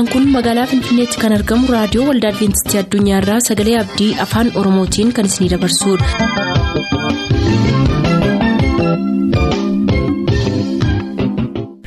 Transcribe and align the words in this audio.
sagantaan 0.00 0.12
kun 0.12 0.32
magaalaa 0.34 0.66
finfinneetti 0.70 1.20
kan 1.22 1.32
argamu 1.38 1.66
raadiyoo 1.74 2.06
waldaa 2.10 2.30
adventistii 2.34 2.80
addunyaarraa 2.82 3.40
sagalee 3.48 3.76
abdii 3.82 4.10
afaan 4.26 4.52
oromootiin 4.62 5.12
kan 5.18 5.26
isinidabarsudha. 5.32 6.06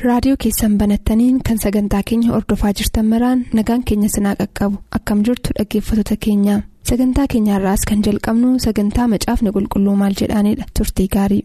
raadiyoo 0.08 0.36
keessan 0.42 0.78
banattaniin 0.80 1.38
kan 1.48 1.58
sagantaa 1.64 2.02
keenya 2.10 2.32
ordofaa 2.38 2.72
jirtan 2.80 3.06
maraan 3.12 3.44
nagaan 3.58 3.84
keenya 3.90 4.08
sinaa 4.14 4.34
qaqqabu 4.40 4.76
akkam 4.98 5.24
jirtu 5.28 5.54
dhaggeeffattoota 5.58 6.16
keenya 6.26 6.56
sagantaa 6.90 7.26
keenyaarraas 7.34 7.82
kan 7.90 8.04
jalqabnu 8.08 8.52
sagantaa 8.66 9.08
macaafni 9.14 9.54
qulqulluu 9.58 9.96
maal 10.02 10.14
jedhaanidha 10.22 10.64
turtii 10.78 11.08
gaarii. 11.16 11.42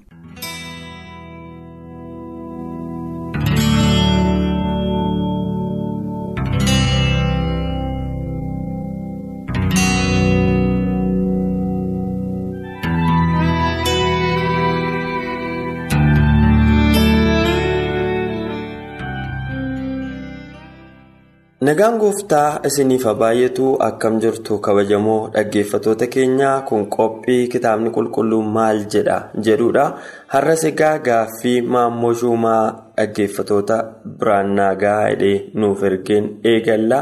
Nagaan 21.69 21.97
gooftaa 22.01 22.49
isiniif 22.67 23.03
baay'atu 23.21 23.65
akkam 23.87 24.15
jirtu 24.23 24.53
kabajamoo 24.65 25.21
dhaggeeffatoota 25.33 26.07
keenyaa 26.13 26.57
kun 26.69 26.83
qophii 26.95 27.43
kitaabni 27.53 27.89
qulqulluun 27.97 28.47
maal 28.57 28.79
jedha 28.93 29.17
jedhudha 29.47 29.85
har'as 30.33 30.63
egaa 30.71 30.95
gaaffii 31.07 31.57
maammoo 31.73 32.13
shumaa 32.21 32.63
dhaggeeffatoota 32.97 33.77
biraan 34.19 34.49
naagaa 34.59 35.01
hidhee 35.09 35.37
nuuf 35.59 35.83
ergeen 35.89 36.25
eegalla. 36.51 36.99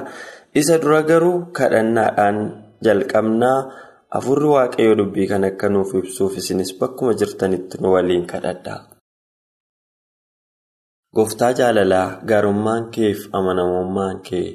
Isa 0.60 0.76
dura 0.82 1.02
garuu 1.10 1.38
kadhannaadhaan 1.58 2.38
jalqabnaa. 2.86 3.60
Afurri 4.18 4.48
waaqayyoo 4.56 4.96
dubbii 5.00 5.28
kan 5.32 5.44
akka 5.50 5.68
nuuf 5.70 5.90
ibsuuf 6.00 6.38
isinis 6.42 6.72
bakkuma 6.80 7.14
jirtanitti 7.20 7.78
nu 7.82 7.88
waliin 7.94 8.26
kadhadha. 8.32 8.76
Gooftaa 11.16 11.52
jaalalaa 11.60 12.08
gaarummaan 12.30 12.84
kee 12.96 13.12
fi 13.20 13.30
amanamummaan 13.40 14.18
kee 14.28 14.48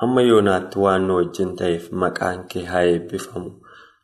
hamma 0.00 0.22
yoonaatti 0.30 0.78
waan 0.84 1.02
nu 1.06 1.14
wajjin 1.18 1.50
ta'eef 1.58 1.84
maqaan 2.02 2.38
kee 2.50 2.64
haa 2.70 2.82
eebbifamu. 2.92 3.50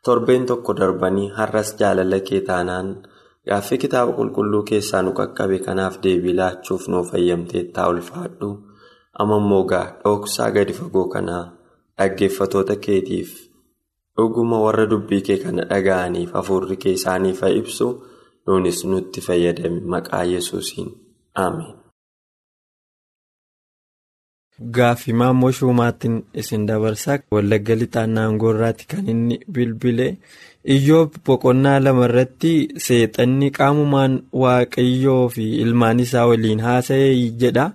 Torbeen 0.05 0.45
tokko 0.51 0.73
darbanii 0.81 1.29
har'as 1.39 1.71
jaalala 1.81 2.19
kee 2.29 2.41
taanaan 2.49 2.89
gaaffii 3.49 3.79
kitaaba 3.85 4.13
qulqulluu 4.19 4.63
keessaa 4.71 5.03
nu 5.03 5.13
qaqqabe 5.19 5.59
kanaaf 5.67 5.95
deebii 6.03 6.37
laachuuf 6.41 6.89
nuuf 6.89 7.11
fayyamteettaa 7.13 7.89
ulfaadhu. 7.93 8.49
Amma 9.21 9.37
immoo 9.43 9.65
gaa 9.71 9.87
dhoksaa 10.05 10.51
gadi 10.57 10.73
fagoo 10.81 11.09
kanaa 11.15 11.45
dhaggeeffatoota 11.99 12.77
keetiif 12.85 13.31
dhuguma 14.17 14.57
warra 14.65 14.87
dubbii 14.91 15.23
kee 15.27 15.39
kana 15.45 15.63
dhaga'aniif 15.71 16.31
hafuurri 16.39 16.77
kee 16.83 16.93
isaaniif 16.99 17.41
haa 17.43 17.53
ibsu 17.61 17.87
nuunis 18.47 18.81
nutti 18.91 19.21
fayyadame 19.27 19.81
maqaa 19.95 20.25
yesuusiin 20.33 20.89
ameen. 21.45 21.80
Gaaffii 24.61 25.13
maammoo 25.17 25.51
shumaattiin 25.57 26.17
isin 26.41 26.67
dabarsaa 26.69 27.19
wallagga 27.35 27.75
lixaan 27.81 28.11
naangoorraatti 28.15 28.85
kan 28.91 29.09
inni 29.09 29.39
bilbile. 29.53 30.17
Iyyoo 30.75 31.07
boqonnaa 31.27 31.79
lama 31.85 32.05
irratti 32.09 32.53
seexanni 32.87 33.49
qaamumaan 33.59 34.19
waaqayyoo 34.43 35.29
fi 35.29 35.47
ilmaan 35.65 36.01
isaa 36.05 36.27
waliin 36.29 36.61
haasa'ee 36.61 37.15
jedha. 37.41 37.71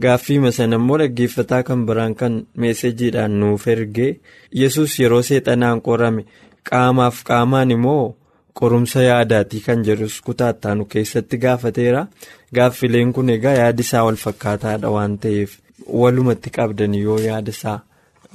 Gaaffii 0.00 0.52
sana 0.52 0.76
immoo 0.76 0.98
dhaggeeffataa 0.98 1.62
kan 1.62 1.86
biraan 1.86 2.14
kan 2.14 2.46
meesejiidhaan 2.56 3.40
nuuf 3.40 3.66
erge 3.68 4.20
yesus 4.52 4.98
yeroo 5.00 5.22
seexanaan 5.22 5.80
qorame 5.80 6.26
qaamaaf 6.70 7.24
qaamaan 7.24 7.70
immoo 7.70 8.14
qorumsa 8.60 9.02
yaadaatii 9.02 9.60
kan 9.66 9.84
jedhus 9.86 10.20
kutaattaanu 10.20 10.84
keessatti 10.84 11.38
gaafateera. 11.38 12.06
Gaaffileen 12.54 13.12
kun 13.12 13.30
egaa 13.30 13.56
yaadi 13.62 13.82
isaa 13.82 14.04
wal 14.04 14.16
fakkaataadha 14.26 14.90
waan 14.90 15.18
ta'eef. 15.18 15.52
Walumatti 15.86 16.50
qabdan 16.50 16.94
yoo 16.94 17.18
yaada 17.20 17.50
isaa 17.50 17.80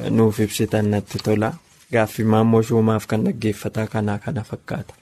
nuuf 0.09 0.39
ibsitan 0.39 0.85
natti 0.93 1.17
tola 1.25 1.53
gaaffii 1.93 2.25
maammoo 2.33 2.61
shumaaf 2.63 3.05
kan 3.07 3.23
dhaggeeffataa 3.25 3.87
kanaa 3.87 4.17
kana 4.17 4.43
fakkaata. 4.43 4.93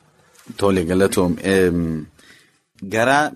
Tole 0.58 0.84
galatoom 0.86 1.36
gara 2.94 3.32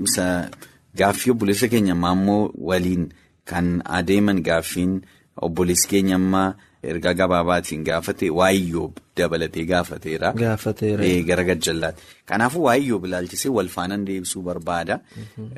gaaffii 0.97 1.31
obboleessa 1.31 1.67
keenya 1.67 1.95
maammoo 1.95 2.51
waliin 2.69 3.09
kan 3.45 3.81
adeeman 3.85 4.41
gaaffiin 4.43 5.01
obboleessi 5.41 5.87
keenya 5.87 6.15
ammaa 6.15 6.53
ergaa 6.91 7.13
gabaabaatiin 7.19 7.83
gaafate 7.87 8.29
waayyoo 8.39 8.91
dabalatee 9.17 9.63
gaafateera. 9.65 10.31
Gaafateera. 10.33 11.03
Gara 11.29 11.43
gajjallaatti. 11.49 12.03
Kanaafuu 12.25 12.63
waayyoo 12.63 12.99
ilaalchisee 13.05 13.49
wal 13.57 13.67
faanaan 13.75 14.05
deebisuu 14.05 14.41
barbaada. 14.41 14.99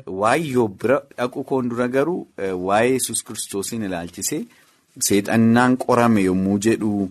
Waayyoo 0.06 0.68
bira 0.68 1.00
dhaqu 1.18 1.44
koon 1.44 1.68
dura 1.70 1.88
garuu 1.88 2.26
waa'ee 2.68 2.92
yesus 2.92 3.22
kiristoosiin 3.26 3.82
ilaalchisee 3.88 4.42
seexannaan 5.08 5.76
qorame 5.86 6.22
yommuu 6.24 6.58
jedhu 6.68 7.10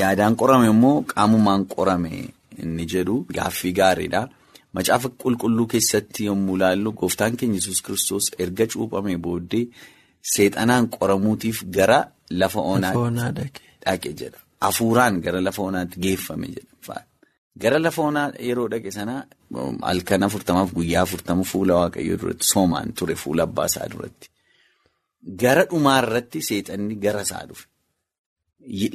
yaadaan 0.00 0.36
qorame 0.36 0.66
immoo 0.74 1.02
qaamumaan 1.14 1.64
qorame 1.74 2.10
inni 2.62 2.86
jedhu 2.92 3.24
gaaffii 3.36 3.72
gaariidha. 3.80 4.28
Macaafa 4.74 5.08
qulqulluu 5.22 5.66
keessatti 5.72 6.24
yommuu 6.30 6.56
ilaallu 6.56 6.92
gooftaan 7.00 7.36
keenya 7.36 7.58
yesus 7.60 7.82
kiristoos 7.82 8.30
erga 8.38 8.66
cuuphame 8.72 9.16
booddee 9.24 9.66
seexanaan 10.22 10.88
qoramuutiif 10.96 11.64
gara. 11.76 12.00
Lafa 12.30 12.60
onaa 12.60 13.30
dhaqe 13.84 14.10
jedha. 14.20 14.38
Hafuuraan 14.60 15.20
gara 15.24 15.40
lafa 15.46 15.62
onaatti 15.62 15.96
geeffame 16.04 16.46
jedha. 16.56 16.98
Gara 17.62 17.78
lafa 17.78 18.02
onaa 18.02 18.28
yeroo 18.48 18.68
dhaqe 18.72 18.90
sanaa 18.98 19.22
halkan 19.88 20.22
afurtamaaf 20.26 20.70
guyyaa 20.76 21.02
afurtama 21.06 21.44
fuula 21.52 21.74
waaqayyoo 21.80 22.18
duratti 22.22 22.46
soomaan 22.52 22.92
ture 22.98 23.14
fuula 23.22 23.42
abbaa 23.48 23.66
isaa 23.72 23.88
duratti. 23.92 24.26
Gara 25.42 25.64
dhumaarratti 25.70 26.38
seexanni 26.48 26.94
gara 27.04 27.22
isaa 27.26 27.44
dhufe. 27.48 27.66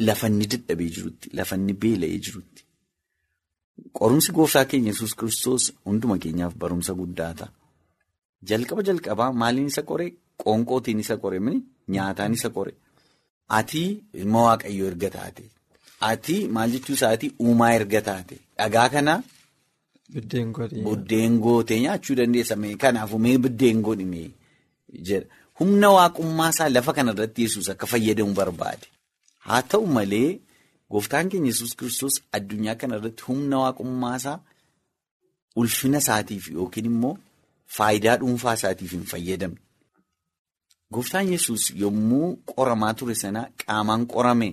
Lafa 0.08 0.28
inni 0.28 0.46
dadhabee 0.52 0.90
jirutti, 0.96 1.30
lafa 1.38 1.56
inni 1.60 1.74
beela'ee 1.74 2.20
jirutti. 2.26 2.62
Qorumsi 4.00 4.32
gooftaa 4.38 4.66
keenya 4.72 4.92
yesus 4.94 5.14
kiristoos 5.20 5.64
hunduma 5.86 6.18
keenyaaf 6.24 6.54
barumsa 6.62 6.94
guddaa 7.00 7.34
ta'a. 7.40 7.50
Jalqaba 8.50 8.82
jalqabaa 8.88 9.32
maaliin 9.42 9.68
isa 9.74 9.82
qoree? 9.90 10.12
Qoonqootiin 10.44 11.00
isa 11.04 11.16
qoree 11.24 11.42
nyaataan 11.94 12.34
isa 12.38 12.50
qoree? 12.58 12.76
Ati 13.60 13.84
ilma 14.22 14.40
waaqayyoo 14.48 14.88
erga 14.92 15.10
taate 15.18 15.44
ati 16.12 16.36
maal 16.56 16.70
jechuu 16.76 16.94
isaatii 17.00 17.32
uumaa 17.46 17.72
erga 17.80 18.02
taate 18.10 18.36
dhagaa 18.58 18.90
kana. 18.96 19.14
Buddeen 20.86 21.40
gootee 21.44 21.80
nyaachuu 21.84 22.16
dandeessa 22.20 22.56
kanaafuu 22.84 23.20
mee 23.26 23.38
buddeen 23.44 23.82
godhime 23.88 24.22
jedha 25.08 25.28
humna 25.60 25.90
waaqummaa 25.98 26.50
isaa 26.54 26.70
lafa 26.70 26.94
kanarratti 26.98 27.42
yesus 27.46 27.70
akka 27.74 27.88
fayyadamu 27.94 28.34
barbaade 28.40 28.86
haa 29.48 29.62
ta'u 29.72 29.86
malee 29.98 30.30
gooftaan 30.92 31.30
keenya 31.32 31.50
yesus 31.54 31.72
kiristoos 31.80 32.16
addunyaa 32.40 32.76
kanarratti 32.82 33.24
humna 33.30 33.58
waaqummaa 33.64 34.16
isaa 34.22 34.38
ulfina 35.64 35.98
isaatiif 36.06 36.44
yookiin 36.58 36.86
immoo 36.92 37.14
faayidaa 37.78 38.18
dhuunfaa 38.22 38.54
isaatiif 38.60 38.92
hin 38.98 39.06
fayyadamne. 39.14 39.60
Gooftaan 40.96 41.28
yesus 41.34 41.64
yommuu 41.84 42.28
qoramaa 42.52 42.94
ture 43.00 43.16
sana 43.24 43.42
qaamaan 43.62 44.04
qorame 44.14 44.50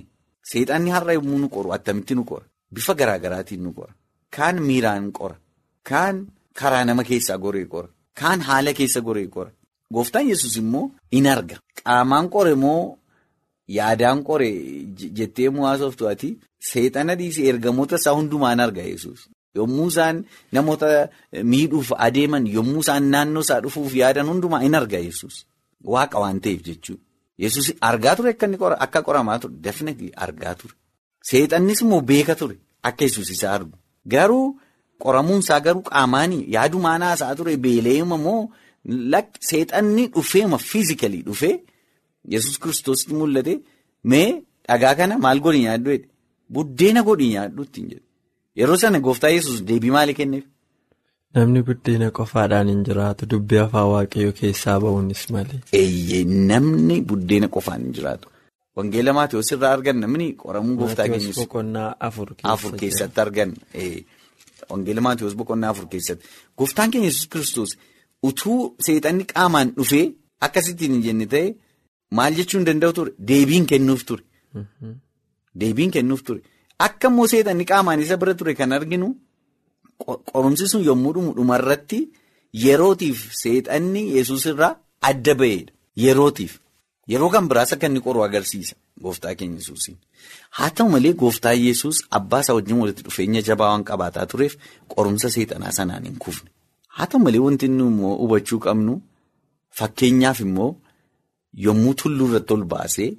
seexanni 0.50 0.90
har'a 0.96 1.12
yommuu 1.18 1.38
nu 1.42 1.48
qoru 1.56 1.68
attamitti 1.76 2.14
nu 2.18 2.24
qora 2.30 2.44
bifa 2.74 2.92
garaagaraatiin 3.00 3.62
nu 3.64 3.70
qora. 3.78 3.92
Kaan 4.36 4.56
miiraan 4.68 5.04
qora. 5.18 5.36
Kaan 5.90 6.16
karaa 6.60 6.84
nama 6.88 7.02
keessaa 7.10 7.38
goree 7.44 7.66
qora. 7.74 7.88
Kaan 8.20 8.40
haala 8.48 8.72
keessa 8.78 9.00
goree 9.08 9.28
qora. 9.34 9.50
Gooftaan 9.94 10.26
yesus 10.30 10.54
immoo 10.62 10.84
in 11.18 11.26
arga. 11.34 11.56
Qaamaan 11.78 12.26
qore 12.34 12.54
moo 12.64 12.82
yaadaan 13.78 14.18
qore 14.28 14.48
jettee 15.18 15.48
mu'aasoftu 15.56 16.02
ati 16.12 16.28
seexana 16.70 17.14
dhiisee 17.20 17.46
ergamoota 17.52 17.96
isaa 18.00 18.14
hundumaan 18.18 18.60
arga 18.66 18.82
yesus 18.92 19.20
yommuu 19.58 19.88
isaan 19.92 20.16
namoota 20.56 20.88
miidhuuf 21.52 21.88
adeeman 22.06 22.44
yommuu 22.56 22.80
isaan 22.84 23.04
naannoo 23.12 23.42
isaa 23.46 23.60
dhufuuf 23.64 23.92
yaadan 24.02 24.28
hundumaa 24.32 24.62
in 24.68 24.74
arga 24.80 24.98
yesus. 25.08 25.34
Waaqa 25.84 26.18
waan 26.22 26.40
ta'eef 26.40 26.62
jechuudha. 26.68 27.02
Yesuus 27.38 27.72
argaa 27.80 28.14
ture 28.16 28.32
akka 28.84 29.02
qoramaa 29.06 29.38
ture 29.42 29.54
definitely 29.66 30.10
argaa 30.16 30.54
ture. 30.54 30.74
Seexannis 31.28 31.80
immoo 31.82 32.00
beeka 32.00 32.34
ture 32.40 32.56
akka 32.82 33.04
yesus 33.04 33.30
isa 33.30 33.52
argu. 33.56 33.76
Garuu 34.06 34.58
qoramuun 35.02 35.40
isaa 35.44 35.60
garuu 35.60 35.82
qaamaanii 35.90 36.46
yaadumaan 36.54 37.02
haasaa 37.02 37.34
ture 37.38 37.56
beela'eema 37.56 38.16
moo 38.26 38.40
seexanni 39.48 40.06
dhufeema 40.14 40.58
fiizikalii 40.58 41.22
dhufee 41.28 41.54
yesus 42.34 42.58
kiristoositti 42.62 43.14
mul'ate 43.20 43.54
mee 44.10 44.28
dhagaa 44.68 44.94
kana 44.98 45.18
maal 45.24 45.40
godhi 45.44 45.60
nyaaddu 45.66 45.90
buddeena 46.54 47.02
godhi 47.08 47.26
nyaaddu 47.34 47.62
ittiin 47.66 47.88
jedhu. 47.92 48.06
Yeroo 48.58 48.76
sana 48.76 48.98
gooftaa 49.06 49.30
yesus 49.36 49.58
deebii 49.68 49.90
maalii 49.96 50.14
kenneef? 50.20 50.44
Namni 51.34 51.62
buddeena 51.68 52.08
qofaadhaan 52.18 52.68
hin 52.70 52.80
jiraatu 52.88 53.26
dubbii 53.34 53.58
afaan 53.64 53.88
waaqayyoo 53.92 54.32
keessaa 54.40 54.78
ba'uunis 54.84 55.22
malee. 55.34 55.60
Eeyyee 55.80 56.24
namni 56.50 56.96
buddeena 57.12 57.48
qofaan 57.54 57.80
hin 57.86 57.94
jiraatu. 57.98 58.28
Wangeela 58.76 59.12
Maatiyus 59.18 59.52
irraa 59.56 59.70
argan 59.76 59.98
namni 60.04 60.26
qoramuu 60.42 60.76
gooftaa 60.82 61.06
keenyas. 61.12 61.36
boqonnaa 61.40 61.88
afur 62.08 62.72
keessatti 62.82 63.20
argan. 63.24 63.50
Wangeela 64.70 65.00
Maatiyus 65.08 65.34
boqonnaa 65.40 65.70
afur 65.74 65.86
keessatti. 65.94 66.24
Gooftaan 66.58 66.90
keenya 66.92 67.08
Yesuus 67.10 67.28
kiristoos 67.32 67.72
utuu 68.30 68.60
seexanni 68.86 69.24
qaamaan 69.34 69.72
dhufee 69.76 70.04
akkasittiin 70.46 70.92
hin 70.98 71.02
jenne 71.08 71.26
ta'e 71.34 71.54
maal 72.20 72.34
jechuu 72.38 72.58
hin 72.60 72.66
danda'u 72.70 72.92
ture 73.00 73.12
deebiin 73.32 73.66
kennuuf 73.72 74.04
ture. 74.08 74.22
Deebiin 75.60 75.90
kennuuf 75.96 76.22
ture. 76.26 76.40
Akka 76.78 77.08
immoo 77.12 77.26
seexanni 77.36 77.64
qaamaan 77.74 78.00
isa 78.04 78.16
bira 78.24 78.34
ture 78.34 78.54
kan 78.60 78.72
arginu 78.78 79.14
qorumsi 80.32 80.64
sun 80.72 80.82
yommuu 80.88 81.12
dhumu 81.14 81.32
dhumarratti 81.36 81.98
yerootiif 82.64 83.18
seexanni 83.42 84.02
Yesuus 84.16 84.44
irraa 84.50 84.72
adda 85.10 85.34
ba'eedha. 85.40 85.72
Yerootiif. 86.04 86.52
Yeroo 87.12 87.30
kan 87.34 87.48
biraas 87.50 87.72
akka 87.74 87.86
inni 87.90 88.00
qoru 88.06 88.20
agarsiisa 88.26 88.74
gooftaa 89.04 89.34
keenya 89.38 89.58
Yesuusiin. 89.60 89.96
Haa 90.56 90.70
ta'u 90.76 90.88
malee 90.94 91.12
gooftaa 91.22 91.52
Yesuus 91.66 91.96
abbaa 92.18 92.40
isaa 92.44 92.54
wajjin 92.58 92.78
walitti 92.82 93.02
dhufeenya 93.06 93.40
jabaa 93.48 93.68
waan 93.72 93.84
qabaataa 93.90 94.26
tureef 94.32 94.52
qorumsa 94.94 95.28
seexanaa 95.34 95.72
sanaan 95.78 96.04
hin 96.08 96.18
kufne. 96.24 96.50
Haa 96.96 97.06
ta'u 97.10 97.20
malee 97.24 97.42
wanti 97.46 97.66
inni 97.70 97.84
immoo 97.90 98.14
hubachuu 98.22 98.58
qabnu 98.66 98.94
fakkeenyaaf 99.78 100.40
immoo 100.46 100.70
yommuu 101.66 101.94
tulluu 102.02 102.28
irratti 102.30 102.52
ol 102.56 102.64
baasee 102.72 103.10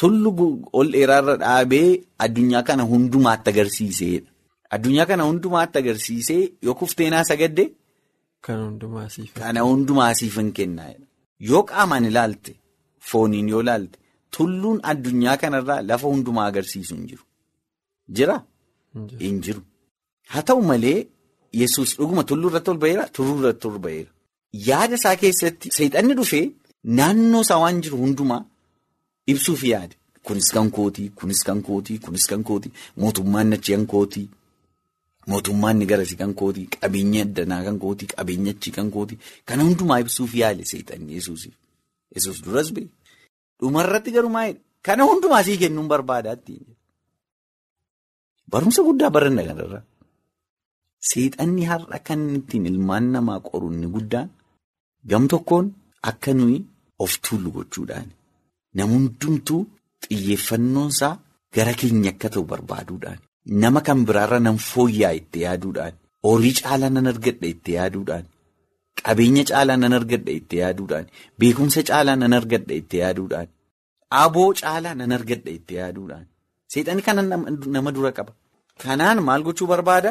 tulluu 0.00 0.48
ol 0.80 0.88
dheeraarra 0.94 1.36
dhaabee 1.44 1.88
addunyaa 2.26 2.62
kana 2.68 2.82
hundumaatti 2.92 3.50
agarsiiseedha. 3.54 4.28
Addunyaa 4.74 5.06
kana 5.10 5.24
hundumaatti 5.28 5.78
agarsiisee 5.82 6.42
yoo 6.66 6.74
kufteenaa 6.80 7.24
sagadde. 7.30 7.64
Kan 8.44 8.58
hundumaa 8.66 9.08
siif. 9.14 9.32
Kana 9.40 9.60
hundumaa 9.68 10.14
siif 10.20 10.36
hin 10.40 10.52
kennaadha. 10.58 11.04
Yoo 11.50 11.62
qaamaan 11.70 12.04
ilaalte 12.10 12.54
fooniin 13.10 13.48
yoo 13.52 13.60
ilaalte 13.66 13.98
tulluun 14.36 14.80
addunyaa 14.92 15.36
kanarraa 15.42 15.82
lafa 15.90 16.06
hundumaa 16.14 16.46
agarsiisu 16.52 16.94
hin 16.96 17.06
jiru. 17.10 17.24
Jira? 18.16 18.36
Hin 19.24 19.40
jiru. 19.46 19.62
Haa 20.32 20.42
ta'u 20.50 20.62
malee 20.72 20.98
Yesuus 21.60 21.90
dhuguma 21.98 22.22
tulluu 22.28 22.48
irratti 22.50 22.70
ol 22.72 22.78
ba'eera 22.82 23.04
tulluu 23.16 23.38
irratti 23.40 23.66
ol 23.68 23.78
ba'eera. 23.86 24.10
Yaada 24.68 24.94
isaa 25.00 25.16
keessatti 25.22 25.68
seexanni 25.76 26.14
dhufee 26.20 26.44
naannoo 27.00 27.40
isaa 27.46 27.58
waan 27.62 27.80
jiru 27.86 27.96
hundumaa 28.04 28.44
ibsuuf 29.34 29.64
yaade. 29.72 29.94
Kunis 30.26 30.48
kan 30.54 30.70
kootii, 30.76 31.08
kunis 31.18 31.40
kan 31.46 31.60
kootii, 31.66 31.98
kunis 32.04 32.26
kan 32.30 32.42
kootii, 32.48 32.72
mootummaan 33.02 33.52
achi 33.56 33.72
kan 33.74 33.86
kootii. 33.92 34.28
Mootummaan 35.30 35.76
ni 35.78 35.86
garasi 35.86 36.16
kan 36.20 36.32
kootii, 36.40 36.66
qabeenya 36.80 37.22
addanaa 37.26 37.62
kan 37.66 37.78
kootii, 37.82 38.08
qabeenya 38.14 38.50
achi 38.56 38.70
kan 38.76 38.88
kootii. 38.94 39.18
Kana 39.46 39.62
hundumaa 39.66 40.00
ibsuuf 40.02 40.32
yaale 40.40 40.64
seexanni 40.70 41.14
Yesuusiif. 41.18 41.54
Yesuus 42.14 42.38
duras 42.44 42.68
ba'e. 42.74 42.86
Dhumarratti 43.60 44.10
garuu 44.16 44.30
maayidha? 44.36 44.60
Kana 44.86 45.02
hundumaa 45.08 45.42
sii 45.46 45.58
kennuun 45.62 45.88
barbaadaatti. 45.92 46.54
Barumsa 48.50 48.82
guddaa 48.86 49.10
baranna 49.14 49.42
kanarraa. 49.48 49.84
Seexanni 51.10 51.64
har'a 51.70 51.98
kan 52.06 52.20
ittiin 52.38 52.66
ilmaan 52.70 53.06
namaa 53.14 53.40
qoru 53.48 53.68
inni 53.72 53.88
guddaan 53.94 54.28
gam 55.10 55.24
tokkoon 55.32 55.66
akka 56.10 56.32
nuyi 56.38 56.58
of 57.04 57.12
tuullu 57.24 57.50
gochuudhaani. 57.56 58.12
Nama 58.74 58.92
hundumtuu 58.94 59.60
xiyyeeffannoonsaa 60.04 61.14
gara 61.54 61.72
keenya 61.80 62.10
akka 62.14 62.28
ta'u 62.34 62.44
barbaaduudhaani. 62.52 63.24
Nama 63.46 63.80
kan 63.82 64.04
biraarra 64.06 64.38
nan 64.40 64.56
fooyya'aa 64.70 65.14
itti 65.20 65.38
yaaduudhaan 65.44 65.94
horii 66.26 66.54
caalaa 66.60 66.90
nan 66.96 67.06
argadha 67.12 67.46
itti 67.54 67.70
yaaduudhaan 67.78 68.24
qabeenya 69.04 69.44
caalaa 69.50 69.76
nan 69.82 69.92
argadha 69.98 70.32
itti 70.40 70.56
yaaduudhaan 70.62 71.06
beekumsa 71.40 71.80
caalaa 71.88 72.16
nan 72.22 72.32
argadha 72.38 72.74
itti 72.80 72.96
yaaduudhaan 73.02 73.48
aboo 74.24 74.50
caalaa 74.60 74.94
nan 75.00 75.10
argadha 75.16 75.50
itti 75.58 75.74
yaaduudhaan 75.80 76.26
seexanni 76.72 77.02
kana 77.06 77.22
nama 77.76 77.90
dura 77.96 78.12
qaba. 78.18 78.32
Kanaan 78.82 79.18
maal 79.28 79.42
gochuu 79.46 79.66
barbaada? 79.72 80.10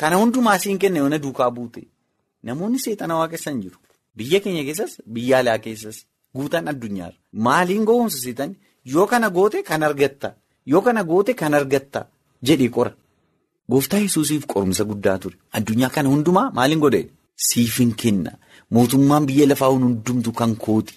Kana 0.00 0.16
hundumaa 0.20 0.58
siin 0.62 0.78
kenna 0.82 0.98
yoona 1.02 1.18
duukaa 1.24 1.50
buute 1.56 1.82
namoonni 2.46 2.78
seexana 2.84 3.14
waaqessan 3.20 3.56
jiru. 3.62 3.78
Biyya 4.16 4.38
keenya 4.44 4.64
keessas 4.68 4.92
biyya 5.14 5.36
alaa 5.42 5.58
keessas 5.64 5.96
guutaan 6.36 6.66
addunyaarra 6.72 7.18
maaliin 7.46 7.84
gowwoomsa 7.88 8.18
seexanni 8.24 8.56
yoo 8.94 9.06
kana 9.12 9.28
goote 9.36 9.58
kan 9.68 9.82
argatta 9.88 10.28
yoo 10.72 10.80
kana 10.86 11.02
goote 11.10 11.32
kan 11.40 11.54
argatta. 11.60 12.00
Jedhee 12.48 12.68
qora. 12.76 12.92
Gooftaa 13.70 13.98
Yesuusiif 14.06 14.46
qorumsa 14.52 14.84
guddaa 14.90 15.18
ture. 15.22 15.36
Addunyaa 15.56 15.90
kana 15.96 16.08
hundumaa 16.12 16.50
maaliin 16.58 16.80
godhe? 16.84 17.02
Siifin 17.48 17.92
kenna. 18.00 18.32
Mootummaan 18.74 19.26
biyya 19.28 19.46
lafaa 19.50 19.68
hundumtu 19.74 20.32
kan 20.40 20.54
kooti. 20.64 20.94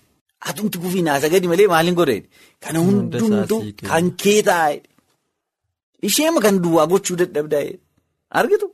Atumti 0.49 0.77
kufiin 0.83 1.07
haasa 1.11 1.29
gadi 1.33 1.47
malee 1.51 1.67
maaliin 1.73 1.95
godhe? 1.99 2.17
Kana 2.63 2.79
hundumtu 2.87 3.55
kan 3.89 4.05
kee 4.21 4.41
taa'e. 4.49 4.81
Isheema 6.07 6.41
kan 6.45 6.59
duwwaa 6.63 6.87
gochuu 6.91 7.15
dadhabdaa 7.21 7.63
argitu. 8.39 8.67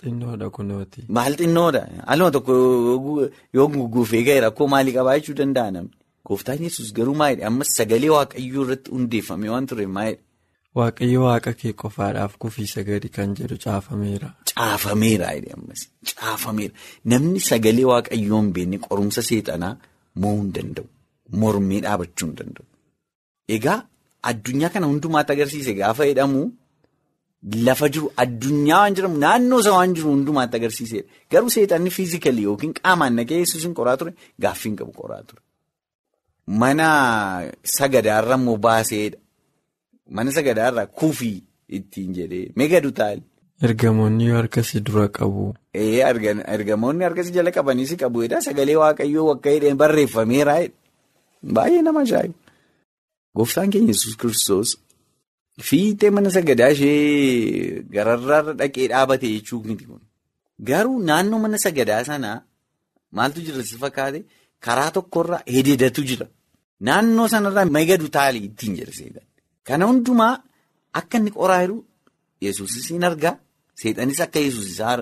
Xinnoodha 0.00 0.48
kunooti. 0.56 1.04
Maal 1.16 1.34
xinnoodha? 1.40 1.82
Aluma 2.10 2.30
tokko 2.36 2.52
yoo 3.56 3.68
gugguufee 3.74 4.22
ga'e 4.26 4.40
rakkoo 4.46 4.66
maalii 4.72 4.94
qabaa 4.96 5.18
jechuu 5.18 5.34
danda'a 5.40 5.70
namni. 5.76 5.92
Gooftaan 6.26 6.62
Yesuus 6.66 6.90
garuu 6.96 7.14
maayidha? 7.20 7.46
Ammas 7.50 7.70
sagalee 7.78 8.10
waaqayyoo 8.16 8.64
irratti 8.64 8.90
hundeeffame 8.94 9.48
waan 9.54 9.66
ture 9.70 9.86
maayidha? 9.96 10.22
Waaqayyo 10.78 11.20
waaqa 11.26 11.52
kee 11.60 11.72
qofaadhaaf 11.82 12.32
kufiisa 12.44 12.82
gadi 12.88 13.08
kan 13.16 13.30
jedhu 13.38 13.56
caafameera. 13.64 14.28
Caafameera 14.50 15.28
caafameera 16.20 16.74
namni 17.12 17.40
sagalee 17.50 17.86
waaqayyoo 17.92 18.40
hin 18.42 18.50
beekne 18.58 18.78
qorumsa 18.88 19.20
seexanaa 19.30 19.72
mo'uu 20.24 20.40
hin 20.42 20.50
danda'u 20.58 20.86
mormee 21.44 21.80
dhaabachuu 21.86 22.26
hin 22.28 22.36
danda'u. 22.42 22.66
Egaa 23.56 23.78
addunyaa 24.32 24.70
kana 24.76 24.86
hundumaatti 24.92 25.32
agarsiise 25.36 25.72
gaafa 25.80 26.02
jedhamu 26.12 26.40
lafa 27.66 27.86
jiru 27.96 28.06
addunyaa 28.26 28.78
waan 28.84 28.94
jedhamu 29.00 29.18
naannoo 29.26 29.60
isaa 29.64 29.74
waan 29.78 29.94
jiru 29.98 30.08
hundumaatti 30.14 30.56
agarsiisedha 30.62 31.04
garuu 31.34 31.50
seexanni 31.58 31.90
fiizikalii 31.98 32.44
yookiin 32.48 32.72
qaamaan 32.80 33.14
naqee 33.20 33.38
yesuusin 33.44 33.74
qoraa 33.80 33.96
ture 34.02 34.12
gaaffii 34.46 34.70
hin 34.70 34.76
qabu 34.80 34.92
qoraa 35.02 35.22
ture. 35.28 35.40
Mana 36.62 36.88
sagadaarra 37.76 38.36
immoo 38.40 38.56
baaseedha. 38.66 39.18
Mana 40.10 40.30
sagadaarraa 40.32 40.86
kuufii 40.86 41.44
ittiin 41.68 42.14
jedhee 42.14 42.52
megadu 42.56 42.90
taali. 42.92 43.22
Ergamoonni 43.62 44.26
harkasii 44.38 44.80
dura 44.86 45.08
qabu. 45.08 45.54
Ergamoonni 45.74 47.04
harkasii 47.04 47.32
jala 47.38 47.50
qabanii 47.50 47.86
si 47.86 47.96
qabu 47.96 48.22
sagalee 48.46 48.76
waaqayyoo 48.82 49.30
akka 49.34 49.50
hidheen 49.50 49.76
barreeffameera 49.76 50.54
baay'ee 51.42 51.82
nama 51.82 52.00
ajaa'ibu. 52.00 52.34
Gooftaan 53.36 53.70
keenya 53.70 53.92
Yesuus 53.92 54.16
kiristoos 54.16 54.70
fiixee 55.68 56.10
mana 56.10 56.30
sagadaa 56.30 56.70
ishee 56.74 57.82
gararraarra 57.94 58.52
dhaqee 58.60 58.88
dhaabate 58.92 59.26
jechuu 59.34 59.62
miti 59.64 59.84
kun. 59.84 60.00
Garuu 60.68 60.98
naannoo 61.08 61.38
mana 61.44 61.58
sagadaa 61.58 62.04
sanaa 62.04 62.38
maaltu 63.12 63.40
jira 63.46 63.62
si 63.62 63.76
fakkaate 63.82 64.20
karaa 64.66 64.90
tokkorra 64.96 65.38
hidheedatu 65.54 66.02
jira. 66.10 66.26
Naannoo 66.80 67.28
sanarraa 67.28 67.64
megadu 67.76 68.08
taali 68.16 68.38
ittiin 68.48 68.76
jedhe 68.78 68.92
Kana 69.66 69.84
hundumaa 69.90 70.34
akka 70.98 71.18
inni 71.18 71.30
qoraa 71.38 71.60
jiru 71.64 71.78
yesuusis 72.44 72.86
hin 72.92 73.04
argaa 73.08 73.34
seexanis 73.82 74.20
akka 74.26 74.38
yesuus 74.46 74.68
isaa 74.74 74.96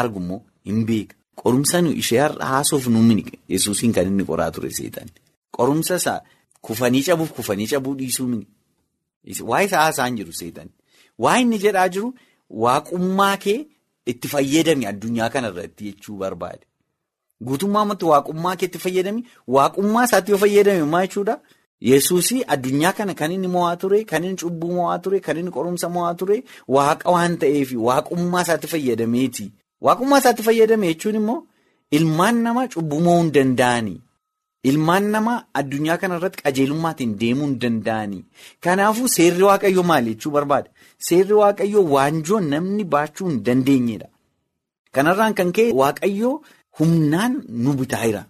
argu 0.00 0.18
immoo 0.22 0.40
hin 0.68 0.84
beeka. 0.86 1.14
Qorumsa 1.42 1.78
ishee 2.02 2.20
har'a 2.24 2.46
haasoof 2.52 2.86
nu 2.86 3.00
mini 3.08 3.24
yesuusiin 3.48 3.92
kan 3.96 4.06
inni 4.06 4.24
qoraa 4.30 4.50
ture 4.54 4.70
seexan. 4.78 5.08
Qorumsa 5.56 5.94
isaa 6.00 6.20
kufanii 6.66 7.02
cabuuf 7.06 7.32
kufanii 7.38 7.66
cabuu 7.72 7.94
dhiisuu 8.00 8.26
mini. 8.32 8.46
Waa 9.50 9.62
isa 9.62 9.78
haasaan 9.82 10.16
jiru 10.16 10.32
seexan. 10.32 10.68
Waa 11.18 11.38
inni 11.40 11.58
jedhaa 11.64 11.88
jiru 11.88 12.14
waaqummaa 12.64 13.36
kee 13.44 13.58
itti 14.06 14.28
fayyadami 14.28 14.86
addunyaa 14.86 15.30
kanarratti 15.30 15.84
jechuu 15.90 16.16
barbaade. 16.22 16.64
Guutummaa 17.46 17.82
ammatti 17.86 18.04
waaqummaa 18.12 18.56
kee 18.56 18.66
itti 18.70 18.78
fayyadami 18.84 19.24
waaqummaa 19.56 20.04
isaatti 20.08 20.30
yoo 20.32 20.38
fayyadame 20.44 20.84
maa 20.94 21.02
jechuudha? 21.06 21.36
Yesuusii 21.90 22.42
addunyaa 22.54 22.92
kana 22.98 23.14
kan 23.20 23.32
inni 23.36 23.48
mo'aa 23.54 23.76
ture, 23.82 23.98
kan 24.10 24.24
inni 24.24 24.36
cubbuu 24.42 24.72
mo'aa 24.78 24.98
ture, 25.04 25.18
kan 25.26 25.36
inni 25.40 25.50
qorumsa 25.56 25.88
mo'aa 25.96 26.14
ture, 26.20 26.36
waaqa 26.76 27.06
waan 27.14 27.34
ta'eef 27.42 27.68
waaqummaa 27.88 28.42
isaatti 28.46 28.68
fayyadameeti. 28.72 29.46
Waaqummaa 29.86 30.20
isaatti 30.22 30.42
fayyadame 30.48 30.86
jechuun 30.92 31.16
immoo 31.20 31.38
ilmaan 31.98 32.36
namaa 32.46 32.68
cubbuu 32.74 33.00
mo'uu 33.06 33.22
hin 33.22 33.30
danda'ani. 33.36 33.94
Ilmaan 34.70 35.04
namaa 35.14 35.38
addunyaa 35.60 35.96
kana 36.02 36.14
irratti 36.20 36.38
qajeelummaatiin 36.44 37.12
deemuu 37.22 37.46
hin 37.48 37.56
danda'ani. 37.64 38.18
Kanaafuu 38.64 39.08
seerri 39.16 39.42
waaqayyoo 39.48 39.82
maali 39.90 40.10
jechuu 40.14 40.30
barbaada? 40.36 40.68
Seerri 41.08 41.34
waaqayyoo 41.42 41.82
waanjoo 41.94 42.40
namni 42.52 42.84
baachuu 42.92 43.26
hin 43.30 43.40
dandeenyedha. 43.48 44.08
Kanarraan 44.94 45.34
kan 45.40 45.50
ka'e 45.56 45.72
waaqayyoo 45.82 46.34
humnaan 46.80 47.32
nu 47.64 47.70
bitaa 47.80 48.04
jira. 48.06 48.22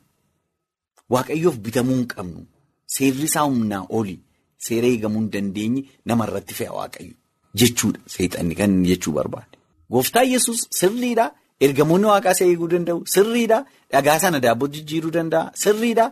Waaqayyoof 1.14 1.56
bitamuu 1.68 1.96
hin 2.00 2.06
qabnu. 2.14 2.40
Seerri 2.94 3.24
isaa 3.30 3.44
humnaa 3.50 3.84
oli 3.98 4.14
seera 4.66 4.86
eegamuu 4.94 5.20
hin 5.22 5.30
dandeenye 5.36 5.82
namarratti 6.12 6.54
fe'a 6.58 6.72
waaqayyo 6.78 7.14
jechuudha 7.62 8.00
seexanni 8.16 8.54
kan 8.60 8.72
jechuu 8.90 9.12
barbaade. 9.18 9.56
Gooftaan 9.92 10.28
yesus 10.34 10.60
sirriidhaa 10.80 11.30
Ergamoonni 11.64 12.06
waaqaa 12.10 12.32
isa 12.36 12.44
eeguu 12.50 12.68
danda'u 12.70 13.02
sirriidha. 13.14 13.58
Dhagaa 13.92 14.18
sana 14.22 14.38
daabboo 14.44 14.68
jijjiiruu 14.76 15.10
danda'a 15.16 15.50
sirriidha. 15.64 16.06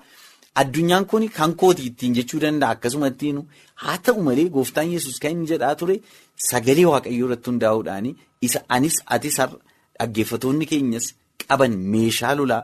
Addunyaan 0.61 1.05
kun 1.11 1.25
kan 1.39 1.53
kooti 1.63 1.83
ittiin 1.91 2.15
jechuu 2.19 2.41
danda'a 2.45 2.71
akkasuma 2.77 3.09
ittiin 3.13 3.39
haa 3.85 3.97
ta'u 4.09 4.23
malee 4.29 4.49
gooftaan 4.57 4.93
yesus 4.97 5.19
kan 5.25 5.33
inni 5.37 5.47
jedhaa 5.53 5.75
ture 5.81 5.97
sagalee 6.51 6.87
waaqayyoo 6.93 7.27
irratti 7.29 7.51
hundaa'uudhaan 7.51 8.07
isa 8.49 8.61
anis 8.77 8.97
atis 9.17 9.37
dhaggeeffatoonni 9.99 10.67
keenyas 10.73 11.07
qaban 11.49 11.73
meeshaa 11.95 12.35
lolaa 12.39 12.63